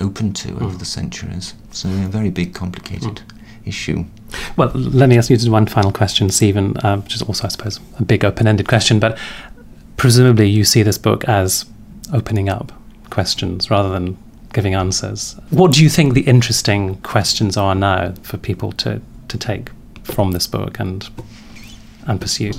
open 0.00 0.32
to 0.34 0.48
mm. 0.48 0.62
over 0.62 0.76
the 0.76 0.84
centuries. 0.84 1.54
So 1.70 1.88
a 1.88 2.08
very 2.08 2.30
big, 2.30 2.54
complicated 2.54 3.22
mm. 3.22 3.68
issue. 3.68 4.04
Well, 4.56 4.70
let 4.74 5.08
me 5.08 5.16
ask 5.16 5.30
you 5.30 5.36
just 5.36 5.50
one 5.50 5.66
final 5.66 5.92
question, 5.92 6.30
Stephen, 6.30 6.76
uh, 6.78 6.98
which 6.98 7.14
is 7.14 7.22
also, 7.22 7.44
I 7.46 7.48
suppose, 7.48 7.80
a 7.98 8.04
big 8.04 8.24
open 8.24 8.46
ended 8.46 8.68
question, 8.68 8.98
but 8.98 9.18
presumably 9.96 10.48
you 10.48 10.64
see 10.64 10.82
this 10.82 10.98
book 10.98 11.24
as 11.24 11.64
opening 12.12 12.48
up 12.48 12.72
questions 13.10 13.70
rather 13.70 13.90
than 13.90 14.16
giving 14.52 14.74
answers. 14.74 15.36
What 15.50 15.72
do 15.72 15.82
you 15.82 15.88
think 15.88 16.14
the 16.14 16.22
interesting 16.22 16.96
questions 17.02 17.56
are 17.56 17.74
now 17.74 18.14
for 18.22 18.36
people 18.36 18.72
to, 18.72 19.00
to 19.28 19.38
take 19.38 19.70
from 20.02 20.32
this 20.32 20.46
book 20.46 20.78
and 20.78 21.08
and 22.06 22.20
pursue? 22.20 22.52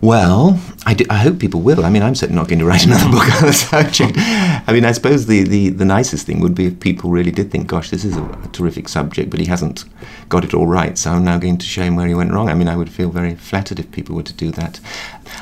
Well, 0.00 0.60
I, 0.86 0.94
do, 0.94 1.04
I 1.10 1.16
hope 1.16 1.40
people 1.40 1.60
will. 1.60 1.84
I 1.84 1.90
mean, 1.90 2.04
I'm 2.04 2.14
certainly 2.14 2.40
not 2.40 2.48
going 2.48 2.60
to 2.60 2.64
write 2.64 2.84
another 2.86 3.10
book 3.10 3.24
on 3.36 3.46
the 3.46 3.52
subject. 3.52 4.14
I 4.16 4.72
mean, 4.72 4.84
I 4.84 4.92
suppose 4.92 5.26
the, 5.26 5.42
the, 5.42 5.70
the 5.70 5.84
nicest 5.84 6.24
thing 6.24 6.38
would 6.40 6.54
be 6.54 6.66
if 6.66 6.78
people 6.78 7.10
really 7.10 7.32
did 7.32 7.50
think, 7.50 7.66
gosh, 7.66 7.90
this 7.90 8.04
is 8.04 8.16
a, 8.16 8.22
a, 8.22 8.48
terrific 8.52 8.88
subject, 8.88 9.28
but 9.28 9.40
he 9.40 9.46
hasn't 9.46 9.84
got 10.28 10.44
it 10.44 10.54
all 10.54 10.66
right, 10.66 10.96
so 10.96 11.10
I'm 11.10 11.24
now 11.24 11.38
going 11.38 11.58
to 11.58 11.66
show 11.66 11.82
him 11.82 11.96
where 11.96 12.06
he 12.06 12.14
went 12.14 12.32
wrong. 12.32 12.48
I 12.48 12.54
mean, 12.54 12.68
I 12.68 12.76
would 12.76 12.90
feel 12.90 13.10
very 13.10 13.34
flattered 13.34 13.80
if 13.80 13.90
people 13.90 14.14
were 14.14 14.22
to 14.22 14.32
do 14.32 14.52
that. 14.52 14.78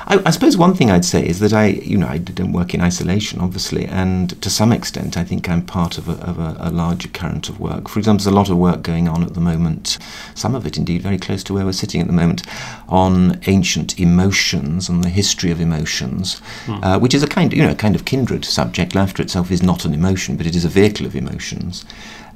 I, 0.07 0.23
I, 0.27 0.31
suppose 0.31 0.57
one 0.57 0.75
thing 0.75 0.91
I'd 0.91 1.05
say 1.05 1.27
is 1.27 1.41
that 1.41 1.53
I, 1.53 1.67
you 1.67 1.97
know, 1.97 2.07
I 2.07 2.19
don't 2.19 2.53
work 2.53 2.75
in 2.75 2.81
isolation, 2.81 3.41
obviously, 3.41 3.87
and 3.87 4.41
to 4.43 4.51
some 4.51 4.73
extent, 4.73 5.17
I 5.17 5.25
think 5.25 5.49
I'm 5.49 5.65
part 5.65 5.99
of, 5.99 6.09
a, 6.09 6.13
of 6.13 6.39
a, 6.39 6.57
a, 6.61 6.71
larger 6.71 7.09
current 7.09 7.49
of 7.49 7.59
work. 7.61 7.89
For 7.89 7.99
example, 7.99 8.25
there's 8.25 8.33
a 8.33 8.37
lot 8.37 8.51
of 8.51 8.57
work 8.57 8.83
going 8.83 9.09
on 9.09 9.23
at 9.23 9.35
the 9.35 9.41
moment, 9.41 9.99
some 10.35 10.55
of 10.55 10.67
it 10.67 10.77
indeed 10.77 11.03
very 11.03 11.19
close 11.19 11.43
to 11.45 11.55
where 11.55 11.65
we're 11.65 11.73
sitting 11.73 12.01
at 12.01 12.07
the 12.07 12.13
moment, 12.13 12.43
on 12.89 13.41
ancient 13.47 13.99
emotions 13.99 14.89
and 14.89 15.03
the 15.03 15.09
history 15.09 15.51
of 15.51 15.61
emotions, 15.61 16.41
mm. 16.67 16.83
uh, 16.85 16.99
which 16.99 17.15
is 17.15 17.23
a 17.23 17.29
kind, 17.29 17.53
you 17.53 17.63
know, 17.63 17.75
kind 17.75 17.95
of 17.95 18.05
kindred 18.05 18.45
subject. 18.45 18.95
Laughter 18.95 19.23
itself 19.23 19.51
is 19.51 19.63
not 19.63 19.85
an 19.85 19.95
emotion, 19.95 20.37
but 20.37 20.47
it 20.47 20.55
is 20.55 20.65
a 20.65 20.69
vehicle 20.69 21.07
of 21.07 21.17
emotions. 21.17 21.85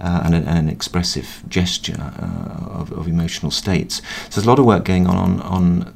Uh, 0.00 0.22
and, 0.24 0.34
a, 0.34 0.38
and, 0.38 0.58
an 0.60 0.68
expressive 0.70 1.42
gesture 1.46 1.94
uh, 2.00 2.80
of, 2.80 2.90
of, 2.90 3.06
emotional 3.06 3.50
states. 3.50 3.96
So 4.30 4.36
there's 4.36 4.46
a 4.46 4.48
lot 4.48 4.58
of 4.58 4.64
work 4.64 4.82
going 4.86 5.06
on 5.06 5.18
on, 5.18 5.42
on 5.42 5.94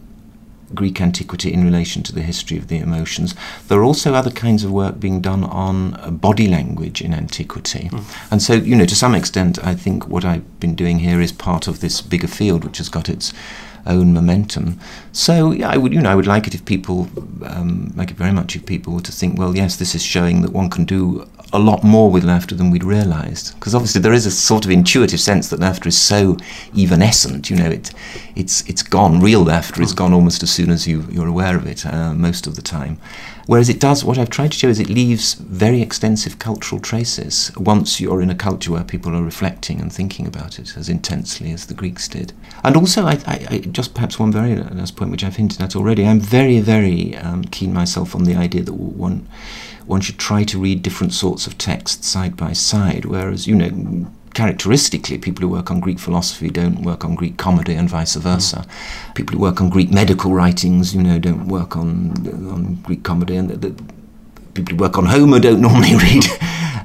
Greek 0.75 1.01
antiquity 1.01 1.53
in 1.53 1.65
relation 1.65 2.03
to 2.03 2.13
the 2.13 2.23
history 2.23 2.59
of 2.59 2.69
the 2.69 2.79
emotions. 2.79 3.35
There 3.69 3.79
are 3.79 3.85
also 3.85 4.15
other 4.15 4.31
kinds 4.31 4.65
of 4.65 4.71
work 4.71 5.01
being 5.01 5.21
done 5.21 5.45
on 5.45 5.95
uh, 5.95 6.11
body 6.11 6.49
language 6.49 7.01
in 7.01 7.15
antiquity. 7.15 7.89
Mm. 7.91 8.33
And 8.33 8.43
so, 8.43 8.55
you 8.55 8.77
know, 8.77 8.87
to 8.87 8.97
some 8.97 9.15
extent, 9.15 9.59
I 9.65 9.75
think 9.75 10.09
what 10.09 10.25
I've 10.25 10.61
been 10.61 10.75
doing 10.75 10.99
here 11.01 11.21
is 11.21 11.33
part 11.33 11.69
of 11.69 11.81
this 11.81 12.01
bigger 12.01 12.29
field 12.29 12.65
which 12.65 12.79
has 12.79 12.89
got 12.89 13.09
its 13.09 13.33
own 13.87 14.13
momentum. 14.13 14.79
So 15.13 15.53
yeah, 15.53 15.69
I 15.69 15.77
would 15.77 15.93
you 15.93 16.01
know 16.01 16.11
I 16.11 16.15
would 16.15 16.27
like 16.27 16.47
it 16.47 16.55
if 16.55 16.65
people 16.65 17.09
um, 17.45 17.93
like 17.97 18.11
it 18.11 18.17
very 18.17 18.33
much 18.33 18.57
if 18.57 18.67
people 18.67 18.95
were 18.95 19.01
to 19.03 19.13
think, 19.13 19.39
well, 19.39 19.57
yes, 19.57 19.77
this 19.77 19.95
is 19.95 20.03
showing 20.03 20.43
that 20.43 20.53
one 20.53 20.71
can 20.71 20.85
do 20.85 21.29
a 21.55 21.59
lot 21.59 21.85
more 21.85 22.11
with 22.11 22.25
laughter 22.25 22.55
than 22.55 22.71
we'd 22.71 22.85
realised. 22.85 23.55
Because 23.55 23.75
obviously 23.75 24.01
there 24.01 24.13
is 24.13 24.27
a 24.27 24.31
sort 24.31 24.65
of 24.65 24.71
intuitive 24.71 25.21
sense 25.21 25.49
that 25.49 25.61
laughter 25.61 25.89
is 25.89 25.97
so 25.97 26.37
evanescent. 26.77 27.49
You 27.49 27.57
know, 27.57 27.71
it 27.71 27.93
it's 28.35 28.69
it's 28.69 28.83
gone. 28.83 29.21
Real 29.21 29.45
laughter 29.45 29.81
is 29.81 29.93
gone 29.93 30.13
almost 30.13 30.43
as 30.43 30.51
soon 30.51 30.71
as 30.71 30.87
you 30.87 31.07
you're 31.11 31.29
aware 31.29 31.57
of 31.57 31.67
it. 31.67 31.87
Uh, 31.87 32.13
most 32.15 32.47
of 32.47 32.57
the 32.57 32.63
time. 32.63 32.99
Whereas 33.47 33.69
it 33.69 33.79
does, 33.79 34.05
what 34.05 34.17
I've 34.17 34.31
tried 34.31 34.53
to 34.53 34.59
show 34.59 34.69
is 34.69 34.81
it 34.81 34.89
leaves 34.89 35.35
very 35.35 35.83
extensive 35.83 36.39
cultural 36.39 36.81
traces 36.81 37.53
once 37.57 38.01
you're 38.01 38.23
in 38.23 38.31
a 38.31 38.35
culture 38.35 38.73
where 38.73 38.85
people 38.85 39.15
are 39.15 39.23
reflecting 39.23 39.81
and 39.81 39.93
thinking 39.93 40.27
about 40.27 40.59
it 40.59 40.75
as 40.79 40.89
intensely 40.89 41.53
as 41.53 41.67
the 41.67 41.75
Greeks 41.75 42.09
did. 42.09 42.33
And 42.63 42.75
also, 42.75 43.05
I, 43.05 43.19
I, 43.27 43.47
I 43.51 43.59
just 43.59 43.93
perhaps 43.93 44.19
one 44.19 44.33
very 44.33 44.57
last 44.57 44.97
point 44.97 45.11
which 45.11 45.23
I've 45.23 45.37
hinted 45.37 45.61
at 45.61 45.77
already, 45.77 46.07
I'm 46.07 46.21
very, 46.21 46.61
very 46.61 47.17
um, 47.19 47.45
keen 47.45 47.75
myself 47.75 48.15
on 48.15 48.25
the 48.25 48.35
idea 48.35 48.63
that 48.63 48.73
one, 48.73 49.29
one 49.87 50.01
should 50.01 50.19
try 50.19 50.45
to 50.45 50.59
read 50.59 50.83
different 50.83 51.13
sorts 51.13 51.47
of 51.47 51.59
texts 51.59 52.07
side 52.09 52.37
by 52.37 52.53
side, 52.53 53.05
whereas, 53.05 53.47
you 53.47 53.55
know, 53.55 54.07
characteristically, 54.35 55.17
people 55.19 55.43
who 55.43 55.49
work 55.49 55.71
on 55.71 55.81
Greek 55.81 55.99
philosophy 55.99 56.51
don't 56.51 56.83
work 56.83 57.05
on 57.05 57.15
Greek 57.15 57.37
comedy 57.37 57.75
and 57.75 57.89
vice 57.89 58.17
versa. 58.17 58.67
Mm. 58.67 59.15
People 59.15 59.37
who 59.37 59.43
work 59.43 59.61
on 59.61 59.71
Greek 59.71 59.91
medical 59.91 60.33
writings, 60.33 60.95
you 60.95 61.03
know, 61.03 61.19
don't 61.19 61.47
work 61.49 61.77
on 61.77 62.13
on 62.51 62.75
Greek 62.83 63.03
comedy, 63.03 63.37
and 63.37 63.51
the, 63.51 63.57
the 63.57 63.83
people 64.55 64.77
who 64.77 64.83
work 64.83 64.99
on 64.99 65.07
Homer 65.07 65.39
don't 65.39 65.61
normally 65.69 65.97
read 65.97 66.25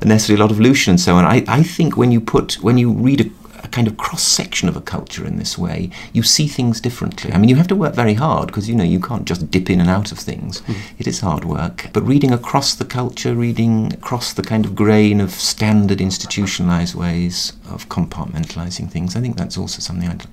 necessarily 0.06 0.40
a 0.40 0.44
lot 0.44 0.52
of 0.52 0.60
Lucian 0.60 0.92
and 0.92 1.00
so 1.00 1.16
on. 1.16 1.26
I, 1.26 1.44
I 1.48 1.64
think 1.64 1.98
when 1.98 2.12
you 2.12 2.22
put 2.22 2.56
when 2.62 2.78
you 2.78 2.92
read 2.92 3.22
a 3.22 3.30
kind 3.72 3.88
of 3.88 3.98
cross 3.98 4.24
section 4.24 4.70
of 4.70 4.76
a 4.76 4.82
culture 4.82 5.26
in 5.26 5.38
this 5.38 5.58
way, 5.58 5.90
you 6.14 6.24
see 6.24 6.48
things 6.48 6.82
differently. 6.82 7.32
I 7.32 7.38
mean, 7.38 7.50
you 7.50 7.56
have 7.56 7.68
to 7.70 7.76
work 7.76 7.96
very 7.96 8.14
hard 8.14 8.48
because 8.48 8.70
you 8.70 8.76
know 8.76 8.84
you 8.84 9.00
can't 9.00 9.26
just 9.26 9.50
dip 9.52 9.70
in 9.70 9.80
and 9.80 9.90
out 9.90 10.12
of 10.12 10.20
things. 10.20 10.62
Mm. 10.62 10.76
It 10.98 11.08
is 11.08 11.22
hard 11.22 11.46
work. 11.46 11.88
But 11.94 12.04
reading 12.04 12.32
across 12.32 12.76
the 12.76 12.86
culture, 12.86 13.34
reading 13.34 13.94
across 13.94 14.34
the 14.34 14.44
kind 14.44 14.66
of 14.66 14.76
grain 14.76 15.22
of 15.22 15.32
standard 15.32 16.02
institutionalized 16.02 16.96
ways 16.96 17.54
of 17.70 17.90
compartmentalizing 17.90 18.92
things, 18.92 19.16
I 19.16 19.22
think 19.22 19.38
that's 19.38 19.58
also 19.58 19.80
something 19.80 20.10
I'd 20.10 20.26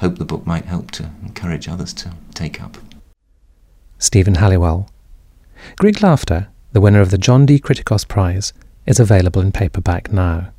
hope 0.00 0.18
the 0.18 0.24
book 0.24 0.46
might 0.46 0.64
help 0.64 0.90
to 0.92 1.10
encourage 1.22 1.68
others 1.68 1.92
to 1.94 2.12
take 2.34 2.62
up. 2.62 2.78
Stephen 3.98 4.36
Halliwell. 4.36 4.88
Greek 5.78 6.02
Laughter, 6.02 6.48
the 6.72 6.80
winner 6.80 7.00
of 7.00 7.10
the 7.10 7.18
John 7.18 7.46
D. 7.46 7.58
Criticos 7.58 8.06
Prize, 8.06 8.52
is 8.86 9.00
available 9.00 9.42
in 9.42 9.52
paperback 9.52 10.12
now. 10.12 10.52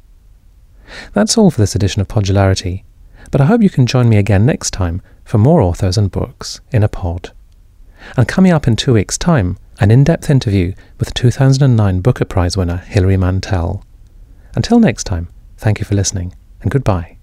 That's 1.13 1.37
all 1.37 1.51
for 1.51 1.61
this 1.61 1.75
edition 1.75 2.01
of 2.01 2.07
Podularity, 2.07 2.83
but 3.31 3.41
I 3.41 3.45
hope 3.45 3.61
you 3.61 3.69
can 3.69 3.85
join 3.85 4.09
me 4.09 4.17
again 4.17 4.45
next 4.45 4.71
time 4.71 5.01
for 5.23 5.37
more 5.37 5.61
authors 5.61 5.97
and 5.97 6.11
books 6.11 6.61
in 6.71 6.83
a 6.83 6.87
pod. 6.87 7.31
And 8.17 8.27
coming 8.27 8.51
up 8.51 8.67
in 8.67 8.75
two 8.75 8.93
weeks' 8.93 9.17
time, 9.17 9.57
an 9.79 9.91
in 9.91 10.03
depth 10.03 10.29
interview 10.29 10.73
with 10.97 11.13
2009 11.13 12.01
Booker 12.01 12.25
Prize 12.25 12.57
winner 12.57 12.77
Hilary 12.77 13.17
Mantel. 13.17 13.85
Until 14.55 14.79
next 14.79 15.03
time, 15.05 15.29
thank 15.57 15.79
you 15.79 15.85
for 15.85 15.95
listening, 15.95 16.33
and 16.61 16.71
goodbye. 16.71 17.18